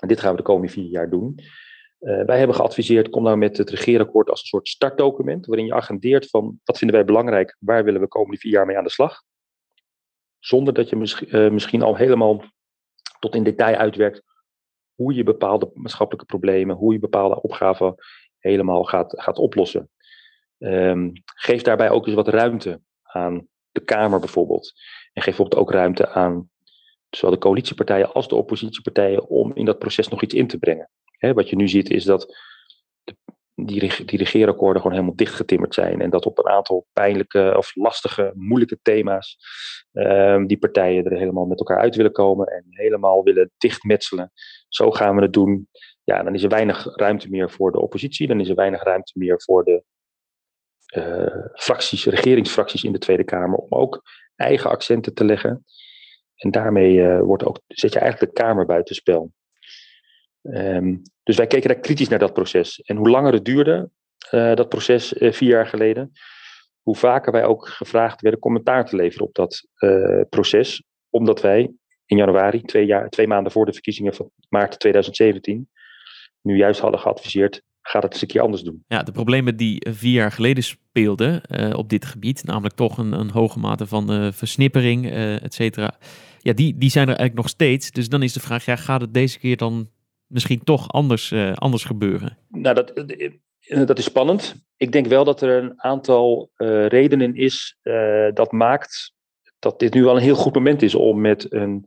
[0.00, 1.34] En dit gaan we de komende vier jaar doen.
[2.00, 5.74] Uh, wij hebben geadviseerd, kom nou met het regeerakkoord als een soort startdocument, waarin je
[5.74, 8.84] agendeert van wat vinden wij belangrijk, waar willen we de komende vier jaar mee aan
[8.84, 9.22] de slag.
[10.38, 12.44] Zonder dat je mis, misschien al helemaal
[13.18, 14.22] tot in detail uitwerkt
[15.00, 17.94] hoe je bepaalde maatschappelijke problemen, hoe je bepaalde opgaven
[18.38, 19.90] helemaal gaat, gaat oplossen.
[20.58, 24.72] Um, geef daarbij ook eens wat ruimte aan de Kamer bijvoorbeeld.
[25.12, 26.50] En geef bijvoorbeeld ook ruimte aan
[27.10, 30.90] zowel de coalitiepartijen als de oppositiepartijen om in dat proces nog iets in te brengen.
[31.18, 32.36] Wat je nu ziet is dat
[33.66, 36.00] die, die regeerakkoorden gewoon helemaal dichtgetimmerd zijn.
[36.00, 39.36] En dat op een aantal pijnlijke of lastige, moeilijke thema's
[39.92, 44.32] um, die partijen er helemaal met elkaar uit willen komen en helemaal willen dichtmetselen.
[44.68, 45.68] Zo gaan we het doen.
[46.04, 48.26] Ja, dan is er weinig ruimte meer voor de oppositie.
[48.26, 49.84] Dan is er weinig ruimte meer voor de
[50.96, 54.02] uh, fracties, regeringsfracties in de Tweede Kamer om ook
[54.36, 55.64] eigen accenten te leggen.
[56.34, 59.32] En daarmee uh, wordt ook, zet je eigenlijk de Kamer buitenspel.
[60.42, 62.80] Um, dus wij keken daar kritisch naar dat proces.
[62.80, 63.90] En hoe langer het duurde,
[64.30, 66.12] uh, dat proces uh, vier jaar geleden,
[66.82, 70.82] hoe vaker wij ook gevraagd werden commentaar te leveren op dat uh, proces.
[71.10, 71.72] Omdat wij
[72.06, 75.68] in januari, twee, jaar, twee maanden voor de verkiezingen van maart 2017,
[76.42, 78.84] nu juist hadden geadviseerd, gaat het eens een keer anders doen.
[78.88, 81.42] Ja, de problemen die vier jaar geleden speelden
[81.76, 85.94] op dit gebied, namelijk toch een, een hoge mate van versnippering, uh, et cetera,
[86.38, 87.90] ja, die, die zijn er eigenlijk nog steeds.
[87.90, 89.88] Dus dan is de vraag, ja, gaat het deze keer dan
[90.30, 92.38] misschien toch anders, anders gebeuren?
[92.48, 93.04] Nou, dat,
[93.86, 94.54] dat is spannend.
[94.76, 96.50] Ik denk wel dat er een aantal
[96.88, 97.78] redenen is
[98.34, 99.14] dat maakt
[99.58, 101.86] dat dit nu wel een heel goed moment is om met een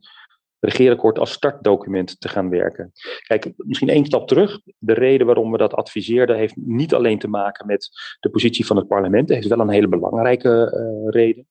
[0.60, 2.92] regeerakkoord als startdocument te gaan werken.
[3.26, 4.60] Kijk, misschien één stap terug.
[4.78, 8.76] De reden waarom we dat adviseerden heeft niet alleen te maken met de positie van
[8.76, 9.28] het parlement.
[9.28, 10.70] Het heeft wel een hele belangrijke
[11.10, 11.46] reden.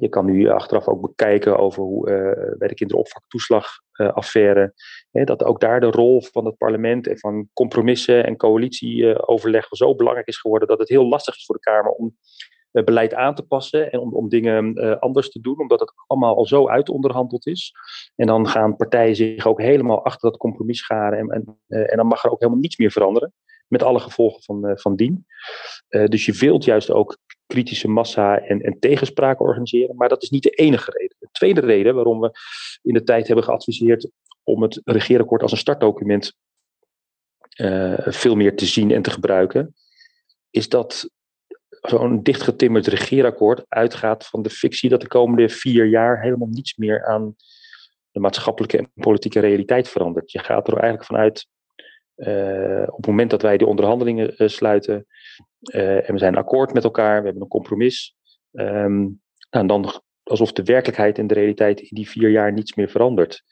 [0.00, 2.04] Je kan nu achteraf ook bekijken over hoe
[2.58, 2.74] bij de
[3.98, 4.74] kinderopvangtoeslagaffaire,
[5.12, 9.94] uh, dat ook daar de rol van het parlement en van compromissen en coalitieoverleg zo
[9.94, 12.16] belangrijk is geworden dat het heel lastig is voor de Kamer om
[12.70, 16.36] beleid aan te passen en om, om dingen uh, anders te doen, omdat het allemaal
[16.36, 17.72] al zo uitonderhandeld is.
[18.16, 22.24] En dan gaan partijen zich ook helemaal achter dat compromis scharen en, en dan mag
[22.24, 23.32] er ook helemaal niets meer veranderen,
[23.68, 25.26] met alle gevolgen van, uh, van dien.
[25.88, 30.42] dus je wilt juist ook kritische massa en, en tegenspraak organiseren, maar dat is niet
[30.42, 31.16] de enige reden.
[31.18, 32.30] De tweede reden waarom we
[32.82, 34.10] in de tijd hebben geadviseerd
[34.42, 36.36] om het regeerakkoord als een startdocument
[38.04, 39.74] veel meer te zien en te gebruiken,
[40.50, 41.10] is dat
[41.80, 47.06] zo'n dichtgetimmerd regeerakkoord uitgaat van de fictie dat de komende vier jaar helemaal niets meer
[47.06, 47.36] aan
[48.10, 50.30] de maatschappelijke en politieke realiteit verandert.
[50.30, 51.46] Je gaat er eigenlijk vanuit,
[52.18, 55.06] uh, op het moment dat wij die onderhandelingen uh, sluiten
[55.74, 58.16] uh, en we zijn akkoord met elkaar, we hebben een compromis,
[59.50, 63.42] en dan alsof de werkelijkheid en de realiteit in die vier jaar niets meer verandert.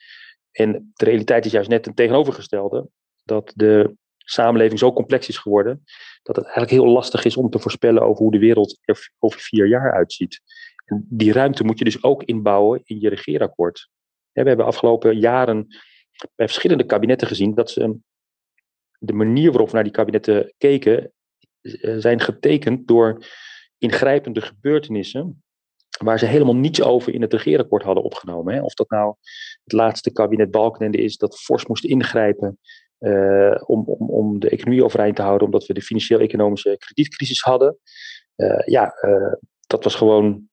[0.51, 2.89] En de realiteit is juist net een tegenovergestelde,
[3.25, 5.85] dat de samenleving zo complex is geworden
[6.27, 9.41] dat het eigenlijk heel lastig is om te voorspellen over hoe de wereld er over
[9.41, 10.41] vier jaar uitziet.
[10.85, 13.89] En die ruimte moet je dus ook inbouwen in je regeerakkoord.
[14.33, 15.67] We hebben afgelopen jaren
[16.35, 17.99] bij verschillende kabinetten gezien dat ze
[19.07, 21.13] de manier waarop we naar die kabinetten keken
[21.97, 23.25] zijn getekend door
[23.79, 25.45] ingrijpende gebeurtenissen
[26.05, 28.55] waar ze helemaal niets over in het regeerakkoord hadden opgenomen.
[28.55, 28.63] Hè.
[28.63, 29.15] Of dat nou
[29.65, 32.59] het laatste kabinet Balkenende is dat fors moest ingrijpen
[33.01, 37.79] uh, om, om, om de economie overeind te houden, omdat we de financieel-economische kredietcrisis hadden.
[38.37, 38.93] Uh, ja,
[39.67, 40.49] dat was gewoon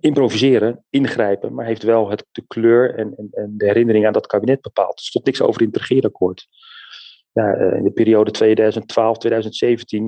[0.00, 4.26] improviseren, ingrijpen, maar heeft wel het, de kleur en, en, en, de herinnering aan dat
[4.26, 4.98] kabinet bepaald.
[4.98, 6.46] Er stond niks over in het regeerakkoord.
[7.36, 8.56] Ja, in de periode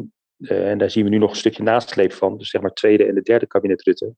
[0.05, 2.73] 2012-2017 uh, en daar zien we nu nog een stukje nasleep van, dus zeg maar
[2.73, 4.15] tweede en de derde kabinet Rutte,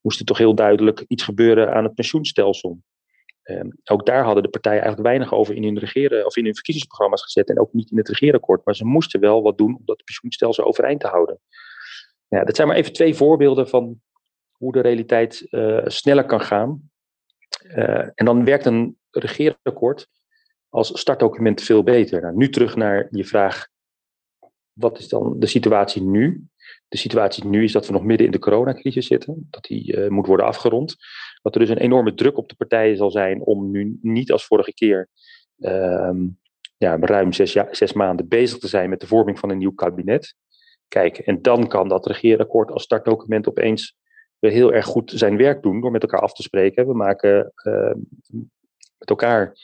[0.00, 2.78] moest er toch heel duidelijk iets gebeuren aan het pensioenstelsel.
[3.44, 6.54] Uh, ook daar hadden de partijen eigenlijk weinig over in hun, regeren, of in hun
[6.54, 8.64] verkiezingsprogramma's gezet en ook niet in het regeerakkoord.
[8.64, 11.40] Maar ze moesten wel wat doen om dat pensioenstelsel overeind te houden.
[12.28, 14.00] Dat zijn maar even twee voorbeelden van
[14.50, 16.90] hoe de realiteit uh, sneller kan gaan.
[17.68, 20.08] Eh, en dan werkt een regeerakkoord
[20.70, 22.20] als startdocument veel beter.
[22.20, 23.68] Nou, nu terug naar je vraag
[24.72, 26.44] wat is dan de situatie nu?
[26.88, 30.08] De situatie nu is dat we nog midden in de coronacrisis zitten, dat die uh,
[30.08, 30.96] moet worden afgerond.
[31.42, 34.46] Dat er dus een enorme druk op de partijen zal zijn om nu niet als
[34.46, 35.08] vorige keer
[35.58, 36.10] uh,
[36.76, 40.34] ja, ruim zes, maanden bezig te zijn met de vorming van een nieuw kabinet.
[40.88, 43.96] Kijk, en dan kan dat regeerakkoord als startdocument opeens
[44.38, 46.86] heel erg goed zijn werk doen door met elkaar af te spreken.
[46.86, 47.94] We maken uh,
[48.98, 49.56] met elkaar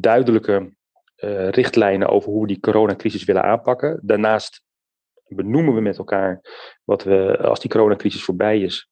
[0.00, 0.74] duidelijke
[1.16, 4.00] uh, richtlijnen over hoe we die coronacrisis willen aanpakken.
[4.02, 4.62] Daarnaast
[5.26, 6.40] benoemen we met elkaar
[6.84, 8.88] wat we, als die coronacrisis voorbij is,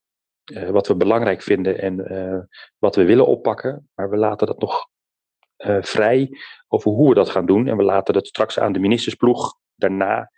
[0.52, 2.38] uh, wat we belangrijk vinden en uh,
[2.78, 3.88] wat we willen oppakken.
[3.94, 4.86] Maar we laten dat nog
[5.80, 6.30] vrij
[6.68, 7.68] over hoe we dat gaan doen.
[7.68, 10.30] En we laten dat straks aan de ministersploeg daarna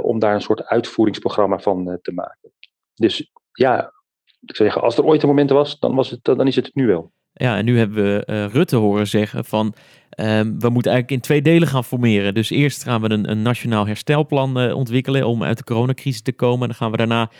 [0.00, 2.52] om daar een soort uitvoeringsprogramma van te maken.
[2.94, 3.92] Dus ja,
[4.40, 6.74] ik zou zeggen, als er ooit een moment was, dan, was het, dan is het
[6.74, 7.12] nu wel.
[7.38, 9.74] Ja, en nu hebben we uh, Rutte horen zeggen van
[10.20, 12.34] um, we moeten eigenlijk in twee delen gaan formeren.
[12.34, 16.32] Dus eerst gaan we een, een nationaal herstelplan uh, ontwikkelen om uit de coronacrisis te
[16.32, 16.60] komen.
[16.60, 17.30] En dan gaan we daarna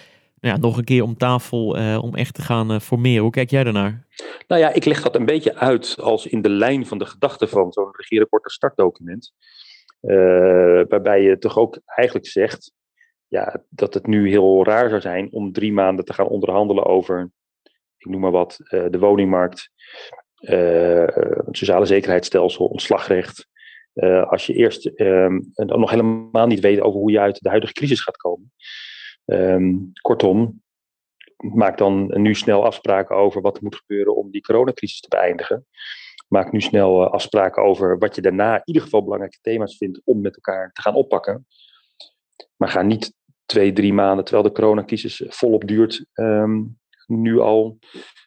[0.41, 3.23] nou ja, nog een keer om tafel uh, om echt te gaan formeren.
[3.23, 4.07] Hoe kijk jij daarnaar?
[4.49, 7.49] Nou ja, ik leg dat een beetje uit als in de lijn van de gedachte
[7.49, 9.33] van zo'n regeerakkoord startdocument.
[10.89, 12.73] waarbij je toch ook eigenlijk zegt
[13.29, 17.31] ja, dat het nu heel raar zou zijn om drie maanden te gaan onderhandelen over
[18.07, 19.71] ik noem maar wat, de woningmarkt,
[20.37, 23.47] het sociale zekerheidsstelsel, ontslagrecht.
[23.95, 27.73] Uh, als je eerst um, nog helemaal niet weet over hoe je uit de huidige
[27.73, 28.53] crisis gaat komen.
[29.25, 30.63] Um, kortom,
[31.37, 35.67] maak dan nu snel afspraken over wat er moet gebeuren om die coronacrisis te beëindigen.
[36.29, 40.21] Maak nu snel afspraken over wat je daarna in ieder geval belangrijke thema's vindt om
[40.21, 41.47] met elkaar te gaan oppakken.
[42.57, 43.15] Maar ga niet
[43.47, 47.79] twee, drie maanden, terwijl de coronacrisis volop duurt, um, nu al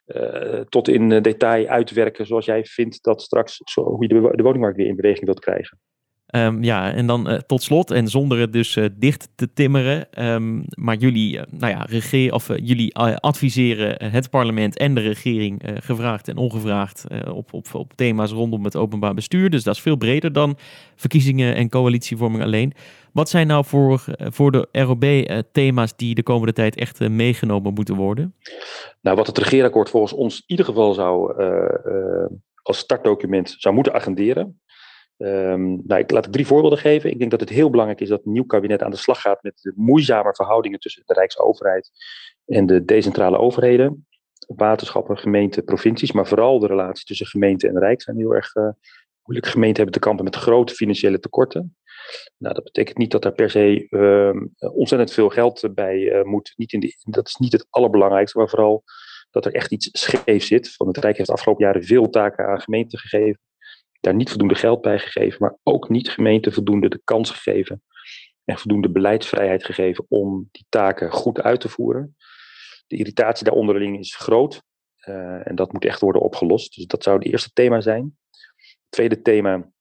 [0.06, 4.44] uh, tot in detail uitwerken zoals jij vindt dat straks, zo, hoe je de, de
[4.44, 5.80] woningmarkt weer in beweging wilt krijgen.
[6.36, 10.26] Um, ja, en dan uh, tot slot, en zonder het dus uh, dicht te timmeren,
[10.26, 15.62] um, maar jullie, uh, nou ja, regeer, of, jullie adviseren het parlement en de regering
[15.74, 19.50] gevraagd en ongevraagd op, op, op thema's rondom het openbaar bestuur.
[19.50, 20.58] Dus dat is veel breder dan
[20.96, 22.74] verkiezingen en coalitievorming alleen.
[23.14, 25.06] Wat zijn nou voor, voor de ROB
[25.52, 28.36] thema's die de komende tijd echt meegenomen moeten worden?
[29.02, 31.34] Nou, wat het regeerakkoord volgens ons in ieder geval zou
[32.62, 34.60] als startdocument zou moeten agenderen,
[35.22, 37.12] Um, nou, ik laat drie voorbeelden geven.
[37.12, 39.44] Ik denk dat het heel belangrijk is dat een nieuw kabinet aan de slag gaat
[39.44, 41.92] met de moeizame verhoudingen tussen de Rijksoverheid
[42.46, 44.08] en de decentrale overheden.
[44.48, 48.70] Waterschappen, gemeenten, provincies, maar vooral de relatie tussen gemeente en Rijk zijn heel erg uh,
[49.24, 49.48] moeilijk.
[49.52, 51.78] Gemeenten hebben te kampen met grote financiële tekorten.
[52.38, 54.42] Nou, dat betekent niet dat er per se uh,
[54.74, 56.54] ontzettend veel geld bij uh, moet.
[56.56, 58.84] Niet in de, dat is niet het allerbelangrijkste, maar vooral
[59.32, 60.76] dat er echt iets scheef zit.
[60.76, 63.40] Van het Rijk heeft de afgelopen jaren veel taken aan gemeenten gegeven
[64.00, 67.84] daar niet voldoende geld bij gegeven, maar ook niet gemeenten voldoende de kans gegeven
[68.44, 72.16] en voldoende beleidsvrijheid gegeven om die taken goed uit te voeren.
[72.88, 74.62] De irritatie daar onderling is groot
[75.08, 76.76] uh, en dat moet echt worden opgelost.
[76.76, 78.18] Dus dat zou het eerste thema zijn.
[78.60, 79.72] Het tweede thema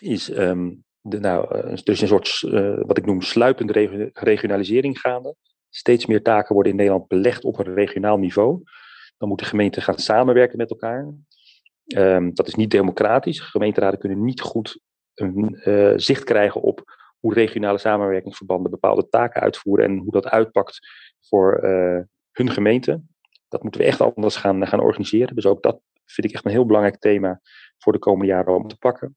[0.00, 5.00] is um, de, nou, uh, er is een soort, uh, wat ik noem, sluipende regionalisering
[5.00, 5.34] gaande.
[5.70, 8.62] Steeds meer taken worden in Nederland belegd op een regionaal niveau.
[9.18, 11.14] Dan moeten gemeenten gaan samenwerken met elkaar.
[11.94, 13.40] Um, dat is niet democratisch.
[13.40, 14.80] Gemeenteraden kunnen niet goed
[15.14, 16.84] een uh, zicht krijgen op
[17.18, 20.78] hoe regionale samenwerkingsverbanden bepaalde taken uitvoeren en hoe dat uitpakt
[21.20, 22.00] voor uh,
[22.32, 23.02] hun gemeente.
[23.48, 25.34] Dat moeten we echt anders gaan, gaan organiseren.
[25.34, 27.40] Dus ook dat vind ik echt een heel belangrijk thema
[27.78, 29.16] voor de komende jaren om te pakken.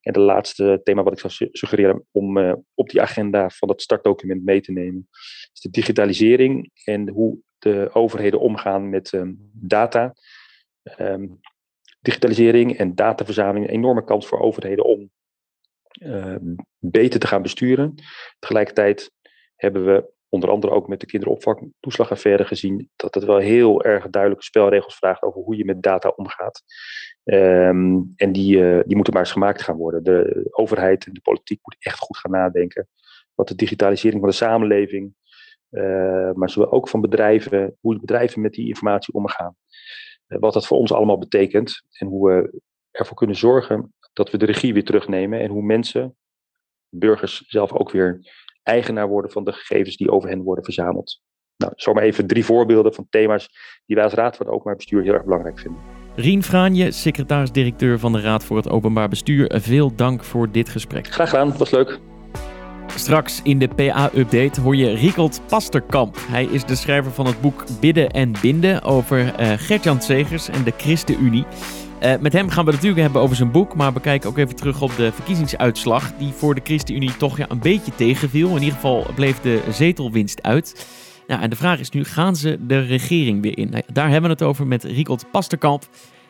[0.00, 3.82] En de laatste thema wat ik zou suggereren om uh, op die agenda van dat
[3.82, 5.08] startdocument mee te nemen,
[5.52, 10.14] is de digitalisering en hoe de overheden omgaan met um, data.
[10.98, 11.40] Um,
[12.02, 15.10] digitalisering en dataverzameling een enorme kans voor overheden om
[16.78, 17.94] beter te gaan besturen.
[18.38, 19.12] Tegelijkertijd
[19.56, 24.44] hebben we onder andere ook met de kinderopvangtoeslagaffaire gezien dat het wel heel erg duidelijke
[24.44, 26.62] spelregels vraagt over hoe je met data omgaat.
[27.24, 30.04] Ehm, en die, uh, die moeten maar eens gemaakt gaan worden.
[30.04, 32.88] De overheid en de politiek moeten echt goed gaan nadenken
[33.34, 35.14] wat de digitalisering van de samenleving,
[35.70, 39.56] uh, maar zowel ook van bedrijven, hoe de bedrijven met die informatie omgaan.
[40.32, 44.38] Uh, wat dat voor ons allemaal betekent en hoe we ervoor kunnen zorgen dat we
[44.38, 46.16] de regie weer terugnemen en hoe mensen,
[46.88, 48.20] burgers zelf ook weer
[48.62, 51.20] eigenaar worden van de gegevens die over hen worden verzameld.
[51.56, 53.48] Nou, zomaar even drie voorbeelden van thema's
[53.86, 55.80] die wij als Raad van het Openbaar Bestuur heel erg belangrijk vinden.
[56.16, 59.60] Rien Fraanje, secretaris-directeur van de Raad voor het Openbaar Bestuur.
[59.60, 61.06] Veel dank voor dit gesprek.
[61.06, 62.00] Graag gedaan, was leuk.
[62.96, 66.16] Straks in de PA-update hoor je Riekold Pasterkamp.
[66.28, 70.64] Hij is de schrijver van het boek Bidden en Binden over uh, Gertjan Segers en
[70.64, 71.44] de ChristenUnie.
[72.02, 74.56] Uh, met hem gaan we het natuurlijk hebben over zijn boek, maar bekijken ook even
[74.56, 78.48] terug op de verkiezingsuitslag die voor de ChristenUnie toch ja, een beetje tegenviel.
[78.48, 80.86] In ieder geval bleef de zetelwinst uit.
[81.26, 83.70] Nou, en de vraag is nu, gaan ze de regering weer in?
[83.70, 85.88] Nou, daar hebben we het over met Riekold Pasterkamp.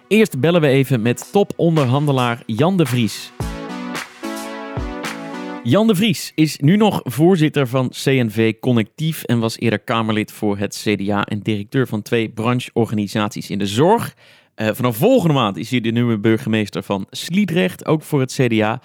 [0.08, 3.32] Eerst bellen we even met toponderhandelaar Jan de Vries.
[5.64, 10.58] Jan de Vries is nu nog voorzitter van CNV Connectief en was eerder Kamerlid voor
[10.58, 14.14] het CDA en directeur van twee brancheorganisaties in de zorg.
[14.56, 18.80] Uh, vanaf volgende maand is hij de nieuwe burgemeester van Sliedrecht, ook voor het CDA.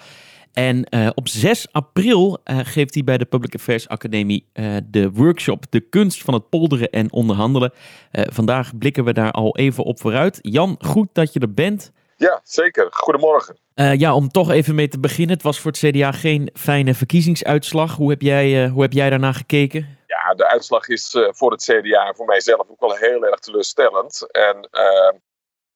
[0.52, 4.46] En uh, op 6 april uh, geeft hij bij de Public Affairs Academie
[4.90, 7.72] de workshop De kunst van het polderen en onderhandelen.
[8.12, 10.38] vandaag blikken we daar al even op vooruit.
[10.42, 11.92] Jan, goed dat je er bent.
[12.18, 12.86] Ja, zeker.
[12.90, 13.58] Goedemorgen.
[13.74, 15.34] ja, om toch even mee te beginnen.
[15.34, 17.96] Het was voor het CDA geen fijne verkiezingsuitslag.
[17.96, 19.98] Hoe heb jij, hoe heb jij daarna gekeken?
[20.06, 24.30] Ja, de uitslag is voor het CDA voor mijzelf ook wel heel erg teleurstellend.
[24.30, 24.68] En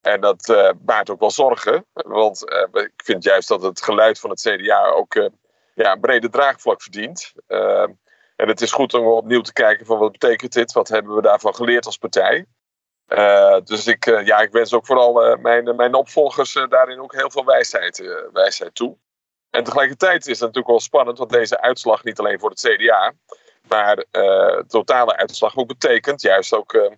[0.02, 4.20] en dat uh, baart ook wel zorgen, want uh, ik vind juist dat het geluid
[4.20, 5.26] van het CDA ook uh,
[5.74, 7.32] ja, een brede draagvlak verdient.
[8.36, 11.22] en het is goed om opnieuw te kijken van wat betekent dit, wat hebben we
[11.22, 12.46] daarvan geleerd als partij.
[13.64, 18.26] Dus ik, ja, ik wens ook vooral mijn, mijn opvolgers daarin ook heel veel wijsheid,
[18.32, 18.96] wijsheid toe.
[19.50, 23.12] En tegelijkertijd is het natuurlijk wel spannend, want deze uitslag niet alleen voor het CDA,
[23.68, 26.90] maar de totale uitslag ook betekent juist ook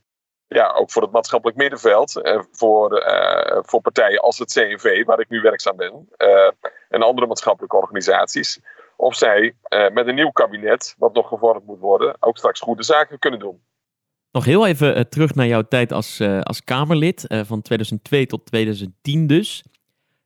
[0.47, 2.21] ja, ook voor het maatschappelijk middenveld.
[2.51, 3.03] Voor,
[3.67, 6.09] voor partijen als het CNV, waar ik nu werkzaam ben.
[6.89, 8.61] En andere maatschappelijke organisaties.
[8.97, 9.57] Of zij
[9.93, 13.63] met een nieuw kabinet, wat nog gevormd moet worden, ook straks goede zaken kunnen doen.
[14.35, 19.65] Nog heel even terug naar jouw tijd als, als Kamerlid, van 2002 tot 2010 dus.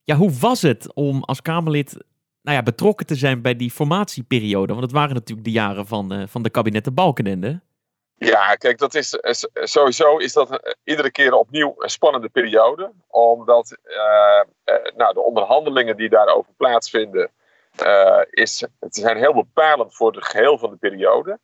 [0.04, 1.96] Ja, hoe was het om als Kamerlid
[2.42, 4.72] nou ja, betrokken te zijn bij die formatieperiode?
[4.72, 7.60] Want het waren natuurlijk de jaren van, van de kabinetten Balkenende.
[8.14, 9.32] Ja, kijk, dat is, eh,
[9.64, 12.92] sowieso is dat eh, iedere keer opnieuw een spannende periode.
[13.06, 13.78] Omdat
[14.96, 17.30] nou, de onderhandelingen die daarover plaatsvinden,
[18.30, 21.38] is, het zijn heel bepalend voor het geheel van de periode.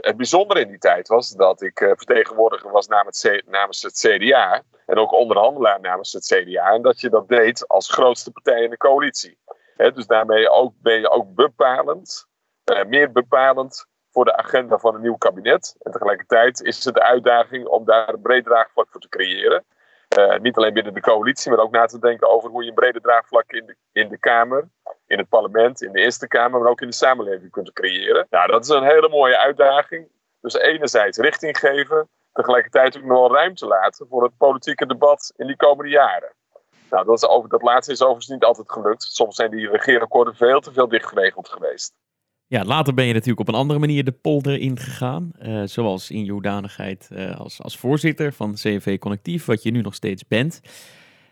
[0.00, 4.62] Het bijzondere in die tijd was dat ik vertegenwoordiger was namens, namens het CDA.
[4.86, 6.72] En ook onderhandelaar namens het CDA.
[6.72, 9.38] En dat je dat deed als grootste partij in de coalitie.
[9.76, 12.26] dus daarmee ook, ben je ook bepalend,
[12.86, 15.76] meer bepalend voor de agenda van een nieuw kabinet.
[15.78, 19.64] En tegelijkertijd is het de uitdaging om daar een breed draagvlak voor te creëren.
[20.40, 23.00] Niet alleen binnen de coalitie, maar ook na te denken over hoe je een brede
[23.00, 24.68] draagvlak in de, in de Kamer,
[25.12, 28.26] in het parlement, in de Eerste Kamer, maar ook in de samenleving kunt creëren.
[28.30, 30.06] Nou, dat is een hele mooie uitdaging.
[30.40, 35.46] Dus enerzijds richting geven, tegelijkertijd ook nog wel ruimte laten voor het politieke debat in
[35.46, 36.32] die komende jaren.
[36.90, 39.02] Nou, dat, is over, dat laatste is overigens niet altijd gelukt.
[39.02, 41.94] Soms zijn die regeerakkoorden veel te veel dicht geregeld geweest.
[42.46, 45.32] Ja, later ben je natuurlijk op een andere manier de polder ingegaan.
[45.42, 49.80] Uh, zoals in je hoedanigheid uh, als, als voorzitter van CNV Connectief, wat je nu
[49.80, 50.60] nog steeds bent.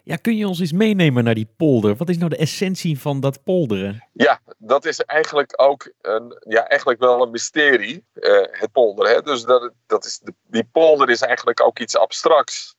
[0.05, 1.97] Ja, kun je ons eens meenemen naar die polder?
[1.97, 4.09] Wat is nou de essentie van dat polderen?
[4.13, 9.15] Ja, dat is eigenlijk ook een, ja, eigenlijk wel een mysterie, uh, het polderen.
[9.15, 9.23] Hè?
[9.23, 12.77] Dus dat, dat is de, die polder is eigenlijk ook iets abstracts.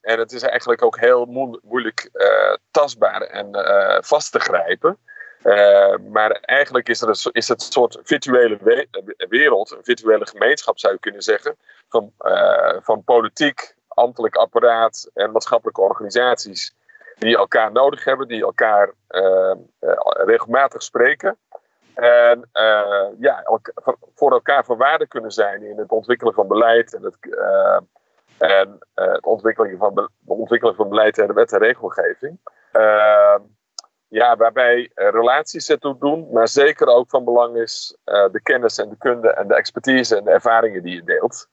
[0.00, 1.24] en het is eigenlijk ook heel
[1.62, 2.10] moeilijk
[2.70, 3.48] tastbaar en
[4.04, 4.98] vast te grijpen.
[6.10, 8.86] Maar eigenlijk is, er is het een soort virtuele
[9.28, 11.56] wereld, een virtuele gemeenschap zou je kunnen zeggen,
[11.88, 12.12] van,
[12.82, 16.74] van politiek, ambtelijk apparaat en maatschappelijke organisaties
[17.18, 19.54] die elkaar nodig hebben, die elkaar uh,
[20.06, 21.38] regelmatig spreken.
[21.94, 22.48] En
[23.18, 23.60] ja,
[24.14, 27.16] voor elkaar van waarde kunnen zijn in het ontwikkelen van beleid en het,
[28.38, 32.38] en, het ontwikkelen, van, de van beleid en wet en regelgeving.
[34.08, 38.96] Ja, waarbij relaties ertoe doen, maar zeker ook van belang is de kennis en de
[38.98, 41.48] kunde en de expertise en de ervaringen die je deelt.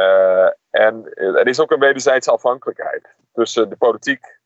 [0.00, 4.38] Uh, en er is ook een wederzijdse afhankelijkheid tussen de politiek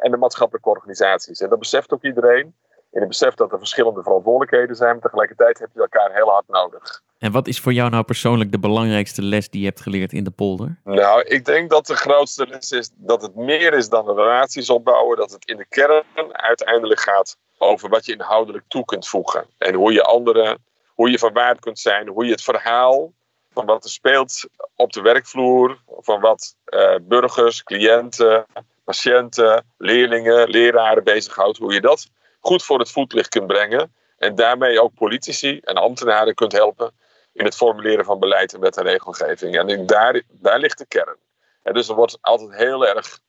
[0.00, 1.40] en de maatschappelijke organisaties.
[1.40, 2.54] En dat beseft ook iedereen.
[2.92, 6.48] En het beseft dat er verschillende verantwoordelijkheden zijn, maar tegelijkertijd heb je elkaar heel hard
[6.48, 7.02] nodig.
[7.18, 10.24] En wat is voor jou nou persoonlijk de belangrijkste les die je hebt geleerd in
[10.24, 10.80] de polder?
[10.84, 15.16] Nou, ik denk dat de grootste les is dat het meer is dan relaties opbouwen.
[15.16, 19.46] Dat het in de kern uiteindelijk gaat over wat je inhoudelijk toe kunt voegen.
[19.58, 20.58] En hoe je anderen,
[20.94, 23.12] hoe je van waarde kunt zijn, hoe je het verhaal
[23.58, 28.46] van wat er speelt op de werkvloer, van wat uh, burgers, cliënten,
[28.84, 32.06] patiënten, leerlingen, leraren bezighoudt, hoe je dat
[32.40, 33.94] goed voor het voetlicht kunt brengen.
[34.18, 36.90] En daarmee ook politici en ambtenaren kunt helpen
[37.32, 39.56] in het formuleren van beleid en wet en regelgeving.
[39.56, 41.16] En daar, daar ligt de kern.
[41.62, 43.20] Dus er wordt altijd heel erg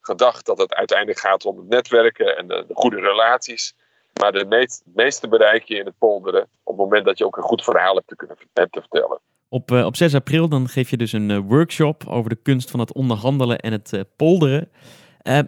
[0.00, 3.74] gedacht dat het uiteindelijk gaat om het netwerken en de, goede relaties.
[4.20, 7.42] Maar het meeste bereik je in het polderen op het moment dat je ook een
[7.42, 9.20] goed verhaal hebt te, kunnen, hebt te vertellen.
[9.50, 12.70] Op, uh, op 6 april dan geef je dus een uh, workshop over de kunst
[12.70, 14.70] van het onderhandelen en het uh, polderen.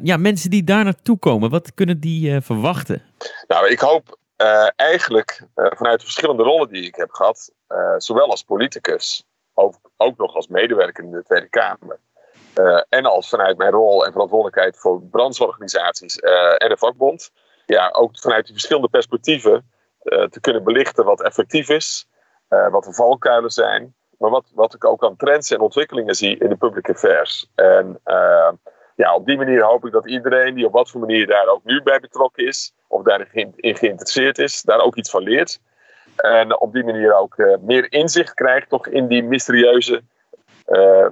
[0.02, 3.02] ja, mensen die daar naartoe komen, wat kunnen die verwachten?
[3.46, 4.18] Nou, ik hoop
[4.76, 7.52] eigenlijk vanuit de verschillende rollen die ik heb gehad,
[7.96, 9.24] zowel als politicus,
[9.54, 11.98] ook, ook nog als medewerker in de Tweede Kamer,
[12.88, 16.16] en als vanuit mijn rol en verantwoordelijkheid voor brandsorganisaties
[16.56, 17.30] en de vakbond,
[17.66, 19.70] ja, ook vanuit die verschillende perspectieven
[20.02, 22.08] te kunnen belichten wat effectief is,
[22.70, 26.48] wat de valkuilen zijn, maar wat, wat ik ook aan trends en ontwikkelingen zie in
[26.48, 27.50] de public affairs.
[27.54, 28.50] En uh,
[28.96, 31.64] ja, op die manier hoop ik dat iedereen die op wat voor manier daar ook
[31.64, 35.60] nu bij betrokken is, of daarin in geïnteresseerd is, daar ook iets van leert.
[36.16, 40.02] En op die manier ook uh, meer inzicht krijgt toch in die mysterieuze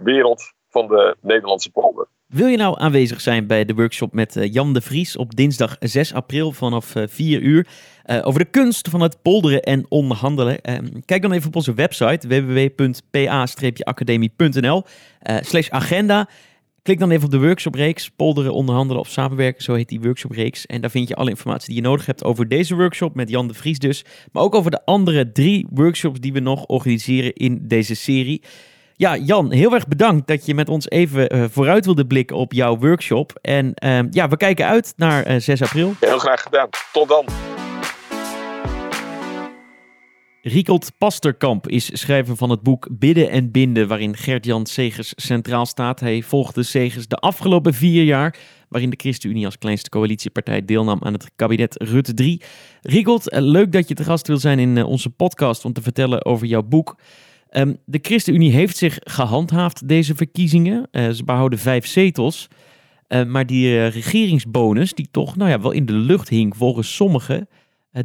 [0.02, 2.06] wereld van de Nederlandse polder.
[2.28, 6.14] Wil je nou aanwezig zijn bij de workshop met Jan de Vries op dinsdag 6
[6.14, 7.66] april vanaf 4 uur?
[8.06, 10.58] Uh, over de kunst van het polderen en onderhandelen.
[10.62, 10.74] Uh,
[11.04, 14.84] kijk dan even op onze website www.pa-academie.nl
[15.22, 16.28] uh, slash agenda.
[16.82, 20.66] Klik dan even op de workshopreeks, polderen, onderhandelen of samenwerken, zo heet die workshopreeks.
[20.66, 23.48] En daar vind je alle informatie die je nodig hebt over deze workshop met Jan
[23.48, 24.04] de Vries dus.
[24.32, 28.42] Maar ook over de andere drie workshops die we nog organiseren in deze serie.
[28.98, 32.52] Ja, Jan, heel erg bedankt dat je met ons even uh, vooruit wilde blikken op
[32.52, 33.38] jouw workshop.
[33.40, 35.94] En uh, ja, we kijken uit naar uh, 6 april.
[36.00, 36.68] Heel graag gedaan.
[36.92, 37.24] Tot dan.
[40.42, 46.00] Riekold Pasterkamp is schrijver van het boek Bidden en Binden, waarin Gert-Jan Segers centraal staat.
[46.00, 48.36] Hij volgde Segers de afgelopen vier jaar,
[48.68, 52.42] waarin de ChristenUnie als kleinste coalitiepartij deelnam aan het kabinet Rutte 3.
[52.82, 55.82] Riekold, eh, leuk dat je te gast wil zijn in eh, onze podcast om te
[55.82, 56.96] vertellen over jouw boek.
[57.50, 60.88] Um, de ChristenUnie heeft zich gehandhaafd deze verkiezingen.
[60.92, 62.48] Uh, ze behouden vijf zetels.
[63.08, 66.94] Uh, maar die uh, regeringsbonus, die toch nou ja, wel in de lucht hing volgens
[66.94, 67.48] sommigen,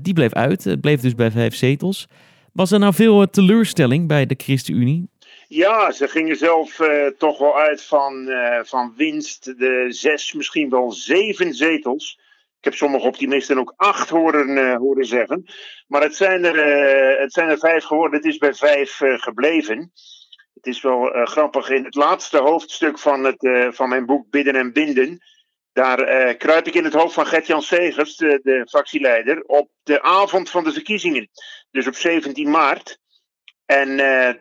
[0.01, 0.63] die bleef uit.
[0.63, 2.07] Het bleef dus bij vijf zetels.
[2.53, 5.09] Was er nou veel teleurstelling bij de ChristenUnie?
[5.47, 6.79] Ja, ze gingen zelf
[7.17, 8.29] toch wel uit van,
[8.63, 9.45] van winst.
[9.45, 12.19] De zes, misschien wel zeven zetels.
[12.63, 15.45] Ik heb sommige optimisten ook acht horen, uh, horen zeggen.
[15.87, 16.57] Maar het zijn, er,
[17.19, 18.17] het zijn er vijf geworden.
[18.17, 19.91] Het is bij vijf gebleven.
[20.53, 21.69] Het is wel grappig.
[21.69, 25.21] In het laatste hoofdstuk van, het, van mijn boek Bidden en Binden
[25.73, 30.49] daar kruip ik in het hoofd van Gert-Jan Segers, de, de, fractieleider, op de avond
[30.49, 31.29] van de verkiezingen.
[31.71, 32.99] Dus op 17 maart.
[33.65, 33.95] En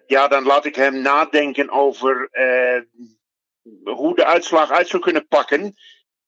[0.07, 2.29] ja, dan laat ik hem nadenken over
[3.85, 5.75] hoe de uitslag uit zou kunnen pakken.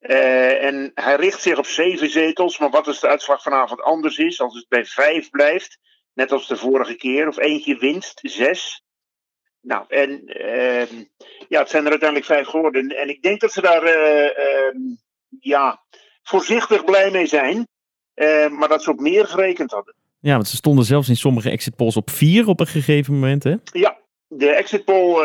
[0.04, 4.40] En hij richt zich op zeven zetels, maar wat als de uitslag vanavond anders is,
[4.40, 5.78] als het bij vijf blijft,
[6.14, 8.82] net als de vorige keer, of eentje winst, zes.
[9.60, 11.04] Nou, en ehm,
[11.48, 12.88] ja, het zijn er uiteindelijk vijf geworden.
[12.88, 14.74] En ik denk dat ze daar uh,
[15.40, 15.82] ja,
[16.22, 17.68] voorzichtig blij mee zijn.
[18.14, 19.94] Uh, maar dat ze op meer gerekend hadden.
[20.20, 23.44] Ja, want ze stonden zelfs in sommige exit polls op vier op een gegeven moment,
[23.44, 23.54] hè?
[23.64, 23.98] Ja,
[24.28, 25.22] de exit poll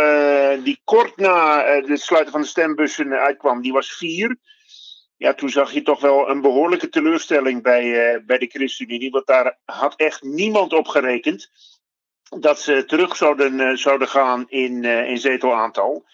[0.63, 4.38] die kort na het sluiten van de stembussen uitkwam, die was vier.
[5.20, 9.11] Ja, toen zag je toch wel een behoorlijke teleurstelling bij, bij de ChristenUnie.
[9.11, 11.49] Want daar had echt niemand op gerekend
[12.38, 16.05] dat ze terug zouden, uh, zouden gaan in, uh, in zetelaantal.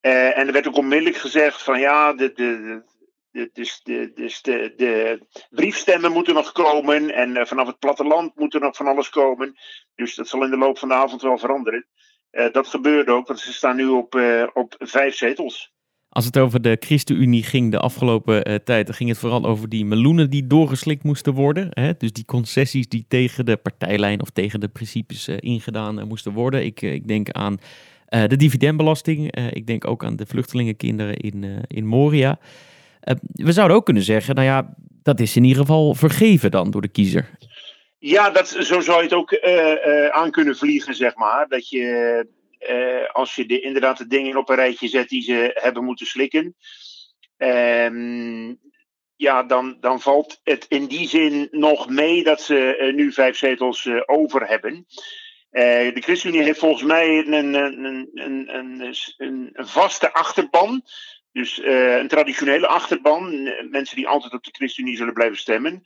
[0.00, 2.82] En er werd ook onmiddellijk gezegd van ja, de, de,
[3.30, 3.50] de,
[3.82, 8.76] de, dus de, de briefstemmen moeten nog komen en vanaf het platteland moet er nog
[8.76, 9.54] van alles komen.
[9.94, 11.86] Dus dat zal in de loop van de avond wel veranderen.
[12.30, 14.14] dat gebeurde ook, want ze staan nu op,
[14.52, 15.73] op vijf zetels.
[16.14, 19.68] Als het over de ChristenUnie ging de afgelopen uh, tijd, dan ging het vooral over
[19.68, 21.68] die meloenen die doorgeslikt moesten worden.
[21.70, 21.92] Hè?
[21.98, 26.32] Dus die concessies die tegen de partijlijn of tegen de principes uh, ingedaan uh, moesten
[26.32, 26.64] worden.
[26.64, 27.58] Ik, ik denk aan
[28.28, 29.36] de dividendbelasting.
[29.50, 32.38] ik denk ook aan de vluchtelingenkinderen in, in Moria.
[33.32, 36.80] we zouden ook kunnen zeggen, nou ja, dat is in ieder geval vergeven dan door
[36.80, 37.30] de kiezer.
[37.98, 39.40] Ja, dat, zo zou je het ook
[40.10, 41.46] aan kunnen vliegen, zeg maar.
[41.48, 42.26] Dat je
[42.70, 46.06] uh, als je de, inderdaad de dingen op een rijtje zet die ze hebben moeten
[46.06, 46.56] slikken.
[47.36, 48.54] Ehm,
[49.16, 53.88] ja, dan, dan valt het in die zin nog mee dat ze nu vijf zetels
[54.06, 54.86] over hebben.
[55.50, 60.82] de ChristenUnie heeft volgens mij een, een, een, een, een, een vaste achterban.
[61.32, 63.42] Dus een traditionele achterban.
[63.70, 65.84] Mensen die altijd op de ChristenUnie zullen blijven stemmen.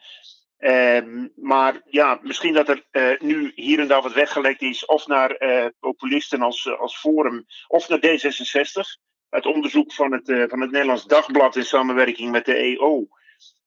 [0.59, 5.07] Ehm, maar ja, misschien dat er uh, nu hier en daar wat weggelekt is, of
[5.07, 9.07] naar uh, populisten als, uh, als Forum, of naar D66.
[9.31, 13.07] Het onderzoek van het, van het Nederlands Dagblad in samenwerking met de EO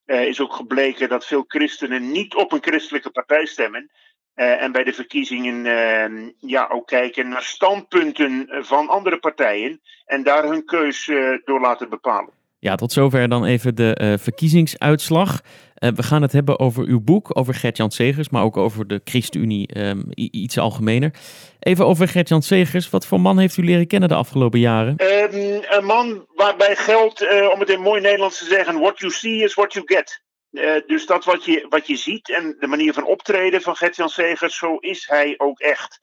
[0.06, 3.92] is ook gebleken dat veel christenen niet op een christelijke partij stemmen.
[4.34, 10.44] en bij de verkiezingen ehm, ja, ook kijken naar standpunten van andere partijen en daar
[10.44, 11.06] hun keus
[11.46, 12.34] door laten bepalen.
[12.60, 15.42] Ja, tot zover dan even de verkiezingsuitslag.
[15.84, 19.02] Uh, we gaan het hebben over uw boek, over Gert-Jan Segers, maar ook over de
[19.04, 21.14] ChristenUnie um, iets algemener.
[21.60, 22.90] Even over Gert-Jan Segers.
[22.90, 24.96] Wat voor man heeft u leren kennen de afgelopen jaren?
[24.98, 29.12] Um, een man waarbij geldt, uh, om het in mooi Nederlands te zeggen, what you
[29.12, 30.22] see is what you get.
[30.52, 34.10] Uh, dus dat wat je, wat je ziet en de manier van optreden van Gert-Jan
[34.10, 36.00] Segers, zo is hij ook echt.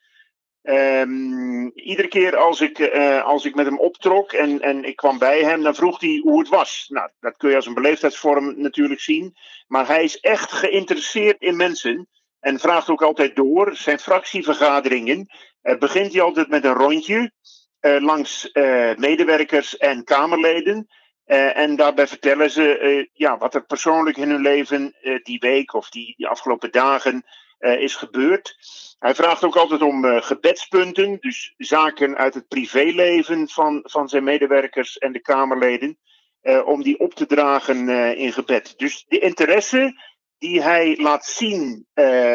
[0.70, 5.18] Um, iedere keer als ik, uh, als ik met hem optrok en, en ik kwam
[5.18, 6.86] bij hem, dan vroeg hij hoe het was.
[6.88, 9.36] Nou, dat kun je als een beleefdheidsvorm natuurlijk zien.
[9.66, 12.08] Maar hij is echt geïnteresseerd in mensen
[12.40, 13.76] en vraagt ook altijd door.
[13.76, 15.26] Zijn fractievergaderingen
[15.62, 17.32] uh, begint hij altijd met een rondje
[17.80, 18.50] uh, langs
[18.96, 20.86] medewerkers en Kamerleden.
[21.24, 26.14] en daarbij vertellen ze ja, wat er persoonlijk in hun leven die week of die,
[26.16, 27.24] die afgelopen dagen
[27.58, 28.56] is gebeurd.
[28.98, 34.24] Hij vraagt ook altijd om uh, gebedspunten, dus zaken uit het privéleven van, van zijn
[34.24, 35.98] medewerkers en de Kamerleden,
[36.42, 38.74] uh, om die op te dragen in gebed.
[38.76, 40.02] Dus de interesse
[40.38, 41.86] die hij laat zien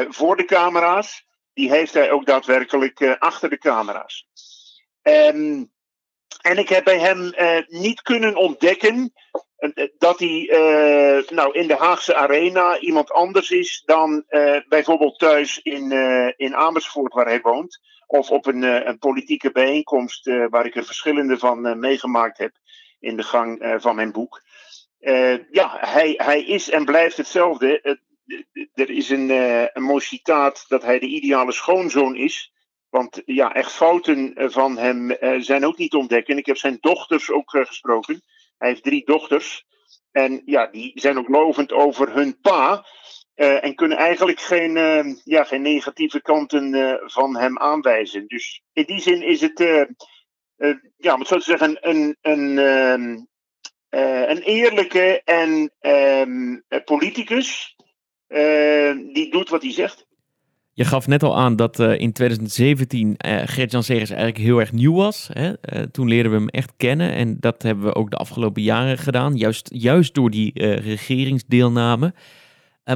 [0.10, 4.28] voor de camera's, die heeft hij ook daadwerkelijk achter de camera's.
[5.02, 5.73] Um,
[6.42, 7.34] en ik heb bij hem
[7.68, 9.14] niet kunnen ontdekken
[9.64, 15.20] eh, dat hij uh, nou, in de Haagse Arena iemand anders is dan uh, bijvoorbeeld
[15.20, 17.80] thuis in, uh, in Amersfoort, waar hij woont.
[18.08, 22.52] Of op een, een politieke bijeenkomst waar ik er verschillende van meegemaakt heb
[23.00, 24.42] in de gang van mijn boek.
[25.52, 28.00] ja, hij, hij is en blijft hetzelfde.
[28.74, 29.30] er is een,
[29.74, 32.54] een mooi citaat dat hij de ideale schoonzoon is.
[32.94, 36.38] Want ja, echt fouten van hem zijn ook niet te ontdekken.
[36.38, 38.22] Ik heb zijn dochters ook gesproken.
[38.58, 39.66] Hij heeft drie dochters.
[40.12, 42.86] En ja, die zijn ook lovend over hun pa.
[43.36, 44.74] En kunnen eigenlijk geen,
[45.24, 48.28] ja, geen negatieve kanten van hem aanwijzen.
[48.28, 49.60] Dus in die zin is het,
[50.98, 53.20] ja, om zo te zeggen, een, een, ehm,
[54.30, 57.76] een eerlijke en ehm, politicus
[59.14, 60.12] die doet wat hij zegt.
[60.76, 64.72] Je gaf net al aan dat uh, in 2017 uh, Gert-Jan Segers eigenlijk heel erg
[64.72, 65.30] nieuw was.
[65.34, 65.50] Hè?
[65.50, 68.98] Uh, toen leerden we hem echt kennen en dat hebben we ook de afgelopen jaren
[68.98, 69.36] gedaan.
[69.36, 72.14] Juist, juist door die regeringsdeelname.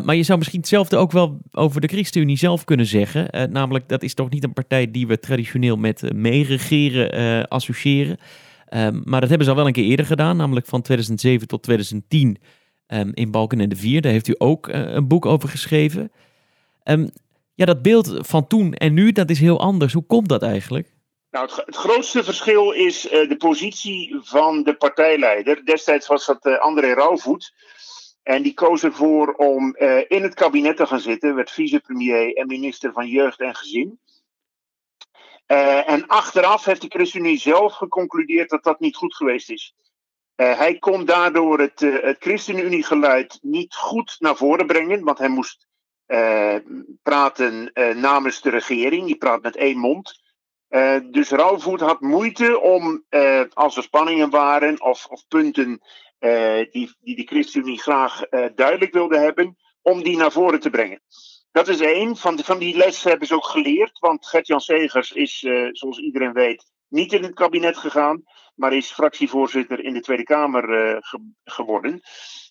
[0.04, 3.52] maar je zou misschien hetzelfde ook wel over de ChristenUnie zelf kunnen zeggen.
[3.52, 8.18] namelijk, dat is toch niet een partij die we traditioneel met meeregeren associëren.
[8.66, 11.64] Ehm, maar dat hebben ze al wel een keer eerder gedaan, namelijk van 2007 tot
[11.64, 12.38] 2010
[12.88, 14.02] um, in Balken en de Vier.
[14.02, 16.12] Daar heeft u ook een boek over geschreven.
[16.84, 17.10] Um,
[17.58, 19.94] ja, dat beeld van toen en nu, dat is heel anders.
[19.94, 20.96] Hoe komt dat eigenlijk?
[21.32, 25.66] Nou, het, grootste verschil is uh, de positie van de partijleider.
[25.66, 27.54] Destijds was dat uh, André Rauwvoet.
[28.24, 31.36] En die koos ervoor om uh, in het kabinet te gaan zitten.
[31.36, 34.00] Werd vicepremier en minister van Jeugd en Gezin.
[35.46, 39.76] en achteraf heeft de ChristenUnie zelf geconcludeerd dat dat niet goed geweest is.
[40.36, 45.04] hij kon daardoor het, het ChristenUnie-geluid niet goed naar voren brengen.
[45.04, 45.67] Want hij moest
[47.04, 49.06] praten uh, namens de regering.
[49.06, 50.26] Die praat met één mond.
[50.70, 53.06] Uh, dus Rauwvoet had moeite om,
[53.54, 55.82] als er spanningen waren of, of punten
[56.72, 58.22] die, die de ChristenUnie graag
[58.56, 61.02] duidelijk wilde hebben, om die naar voren te brengen.
[61.52, 62.16] Dat is één.
[62.16, 65.40] Van, van die les hebben ze ook geleerd, want Gert-Jan Segers is,
[65.72, 68.24] zoals iedereen weet, niet in het kabinet gegaan,
[68.56, 70.64] maar is fractievoorzitter in de Tweede Kamer
[71.04, 72.02] ge geworden.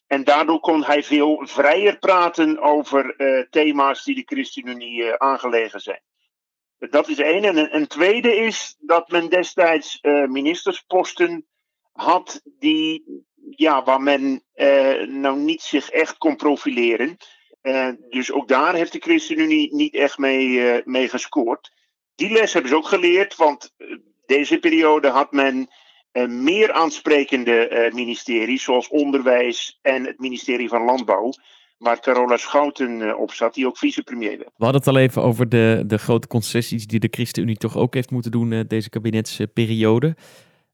[0.07, 5.81] En daardoor kon hij veel vrijer praten over uh, thema's die de ChristenUnie uh, aangelegen
[5.81, 6.03] zijn.
[6.79, 7.45] Dat is één.
[7.45, 11.47] En een, tweede is dat men destijds uh, ministersposten
[11.93, 13.05] had die,
[13.51, 14.45] ja, waar men
[15.07, 17.17] nou niet zich echt kon profileren.
[18.09, 21.73] dus ook daar heeft de ChristenUnie niet echt mee, mee gescoord.
[22.15, 23.75] Die les hebben ze ook geleerd, want
[24.27, 25.69] deze periode had men
[26.25, 31.33] meer aansprekende uh, ministeries, zoals onderwijs en het ministerie van Landbouw,
[31.79, 34.51] waar Carola Schouten uh, op zat, die ook vicepremier werd.
[34.57, 37.95] We hadden het al even over de, de grote concessies die de ChristenUnie toch ook
[37.95, 40.17] heeft moeten doen deze kabinetsperiode.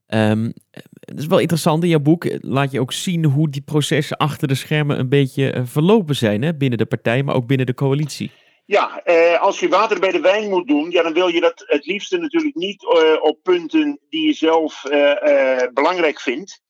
[0.07, 0.53] Um,
[1.01, 4.49] het is wel interessant, in jouw boek laat je ook zien hoe die processen achter
[4.49, 6.55] de schermen een beetje verlopen zijn hè?
[6.55, 8.31] binnen de partij, maar ook binnen de coalitie.
[8.73, 11.65] Ja, eh, als je water bij de wijn moet doen, ja, dan wil je dat
[11.67, 16.63] het liefste natuurlijk niet uh, op punten die je zelf uh, belangrijk vindt.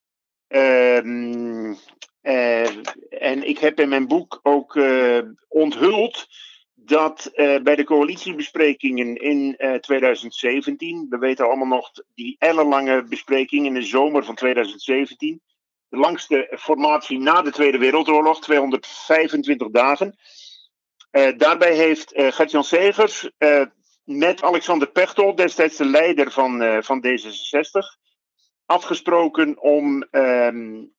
[0.49, 1.75] Ehm,
[3.11, 4.81] en ik heb in mijn boek ook
[5.49, 6.27] onthuld
[6.75, 7.31] dat
[7.63, 14.25] bij de coalitiebesprekingen in 2017, we weten allemaal nog die ellenlange bespreking in de zomer
[14.25, 15.41] van 2017,
[15.89, 20.17] de langste formatie na de Tweede Wereldoorlog, 225 dagen.
[21.13, 23.65] Uh, daarbij heeft uh, Gert-Jan Segers uh,
[24.05, 28.01] met Alexander Pechtold, destijds de leider van, van D66,
[28.67, 30.93] afgesproken om um,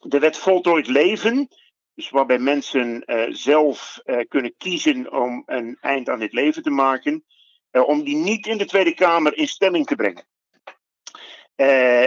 [0.00, 1.48] de wet voltooid leven,
[1.94, 7.24] dus waarbij mensen zelf kunnen kiezen om een eind aan dit leven te maken,
[7.70, 10.24] om die niet in de Tweede Kamer in stemming te brengen.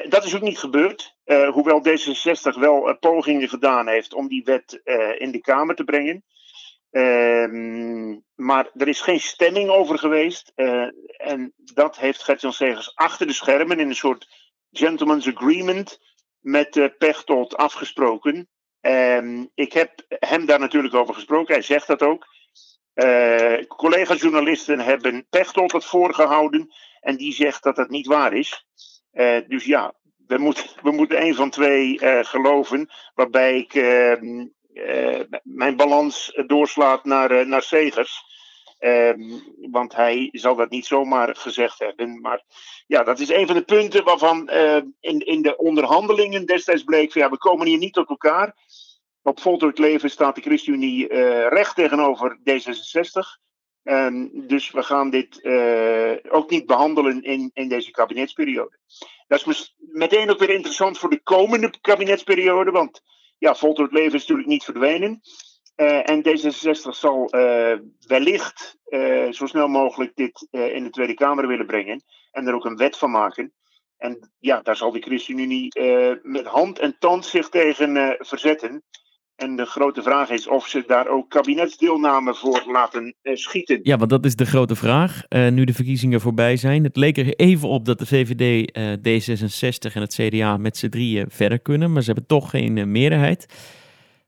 [0.09, 4.81] dat is ook niet gebeurd, hoewel D66 wel pogingen gedaan heeft om die wet
[5.17, 6.23] in de Kamer te brengen.
[6.93, 10.51] Ehm, maar er is geen stemming over geweest.
[10.55, 10.87] Uh,
[11.17, 14.27] en dat heeft Gert-Jan Segers achter de schermen in een soort
[14.71, 15.99] gentleman's agreement
[16.39, 18.49] met Pechtold afgesproken.
[18.81, 21.53] Um, ik heb hem daar natuurlijk over gesproken.
[21.53, 22.25] Hij zegt dat ook.
[22.95, 26.67] Uh, collega-journalisten hebben Pechtold het voorgehouden.
[26.99, 28.65] En die zegt dat dat niet waar is.
[29.47, 29.93] dus ja,
[30.27, 32.89] we, we moeten een van twee geloven.
[33.13, 34.45] Waarbij ik ehm,
[35.43, 38.31] mijn balans doorslaat naar, uh, naar Segers.
[38.79, 39.13] Uh,
[39.71, 42.21] want hij zal dat niet zomaar gezegd hebben.
[42.21, 42.43] Maar
[42.87, 47.11] ja, dat is een van de punten waarvan uh, in, in de onderhandelingen destijds bleek:
[47.11, 48.55] van, ja, we komen hier niet tot elkaar.
[49.21, 51.07] Op voltooid leven staat de ChristenUnie
[51.47, 53.41] recht tegenover D66.
[53.83, 55.45] Ehm, dus we gaan dit
[56.29, 58.79] ook niet behandelen in, in deze kabinetsperiode.
[59.27, 62.71] Dat is meteen ook weer interessant voor de komende kabinetsperiode.
[62.71, 63.01] Want
[63.43, 65.21] ja, voltooid leven is natuurlijk niet verdwenen.
[65.75, 67.77] Uh, en D66 zal uh,
[68.07, 72.03] wellicht uh, zo snel mogelijk dit in de Tweede Kamer willen brengen.
[72.31, 73.53] En er ook een wet van maken.
[73.97, 75.67] En ja, daar zal de ChristenUnie
[76.21, 78.83] met hand en tand zich tegen verzetten.
[79.35, 83.79] En de grote vraag is of ze daar ook kabinetsdeelname voor laten schieten.
[83.83, 85.21] Ja, want dat is de grote vraag.
[85.29, 86.83] nu de verkiezingen voorbij zijn.
[86.83, 91.25] Het leek er even op dat de VVD, D66 en het CDA met z'n drieën
[91.29, 91.91] verder kunnen.
[91.91, 93.45] Maar ze hebben toch geen meerderheid.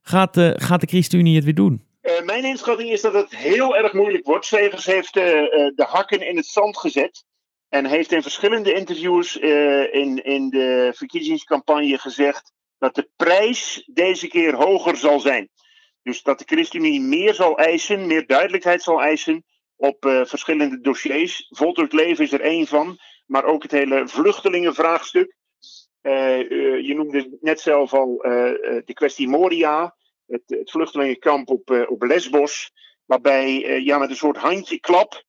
[0.01, 1.83] Gaat de, gaat de ChristenUnie het weer doen?
[2.25, 4.45] Mijn inschatting is dat het heel erg moeilijk wordt.
[4.45, 7.25] Segers heeft de hakken in het zand gezet.
[7.69, 9.37] En heeft in verschillende interviews
[9.91, 15.49] in, in de verkiezingscampagne gezegd dat de prijs deze keer hoger zal zijn.
[16.01, 19.43] Dus dat de ChristenUnie meer zal eisen, meer duidelijkheid zal eisen
[19.75, 21.47] op verschillende dossiers.
[21.49, 25.35] Voltooid leven is er één van, maar ook het hele vluchtelingenvraagstuk.
[26.01, 28.17] Uh, uh, je noemde net zelf al
[28.85, 29.95] de kwestie Moria,
[30.27, 32.71] het, het vluchtelingenkamp op, op Lesbos,
[33.05, 35.23] waarbij ja, met een soort handjeklap,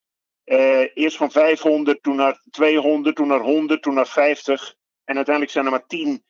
[0.95, 4.75] eerst van 500, toen naar 200, toen naar 100, toen naar 50
[5.05, 6.25] en uiteindelijk zijn er maar 10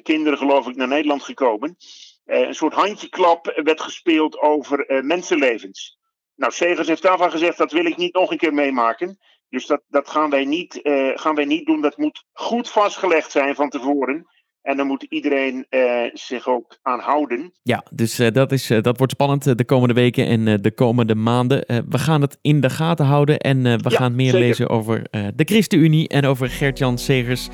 [0.00, 1.76] kinderen geloof ik naar Nederland gekomen.
[2.24, 6.00] een soort handjeklap werd gespeeld over mensenlevens.
[6.36, 9.18] Nou, Segers heeft daarvan gezegd, dat wil ik niet nog een keer meemaken.
[9.48, 11.80] Dus dat, dat gaan, wij niet, uh, gaan wij niet doen.
[11.80, 14.26] Dat moet goed vastgelegd zijn van tevoren.
[14.62, 17.52] En dan moet iedereen uh, zich ook aan houden.
[17.62, 21.64] Ja, dus uh, dat, is, dat wordt spannend de komende weken en de komende maanden.
[21.88, 24.46] we gaan het in de gaten houden en we ja, gaan meer zeker.
[24.46, 27.48] lezen over de ChristenUnie en over Gert-Jan Segers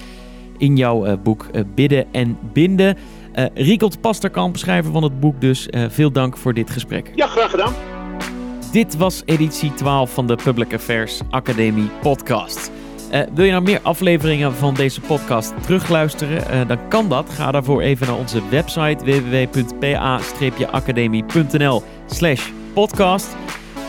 [0.59, 2.97] in jouw boek Bidden en Binden.
[3.55, 5.69] Riekold Pasterkamp, schrijver van het boek dus.
[5.89, 7.13] veel dank voor dit gesprek.
[7.15, 7.73] Ja, graag gedaan.
[8.73, 12.71] Dit was editie 12 van de Public Affairs Academie podcast.
[13.13, 16.55] Uh, wil je nou meer afleveringen van deze podcast terugluisteren?
[16.55, 17.31] Uh, dan kan dat.
[17.31, 23.37] Ga daarvoor even naar onze website www.pa-academie.nl slash podcast.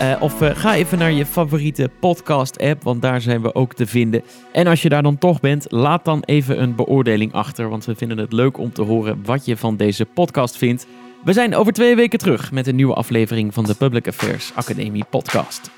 [0.01, 3.85] Uh, of ga even naar je favoriete podcast app, want daar zijn we ook te
[3.85, 4.23] vinden.
[4.51, 7.95] En als je daar dan toch bent, laat dan even een beoordeling achter, want we
[7.95, 10.87] vinden het leuk om te horen wat je van deze podcast vindt.
[11.23, 15.05] We zijn over twee weken terug met een nieuwe aflevering van de Public Affairs Academie
[15.09, 15.71] podcast.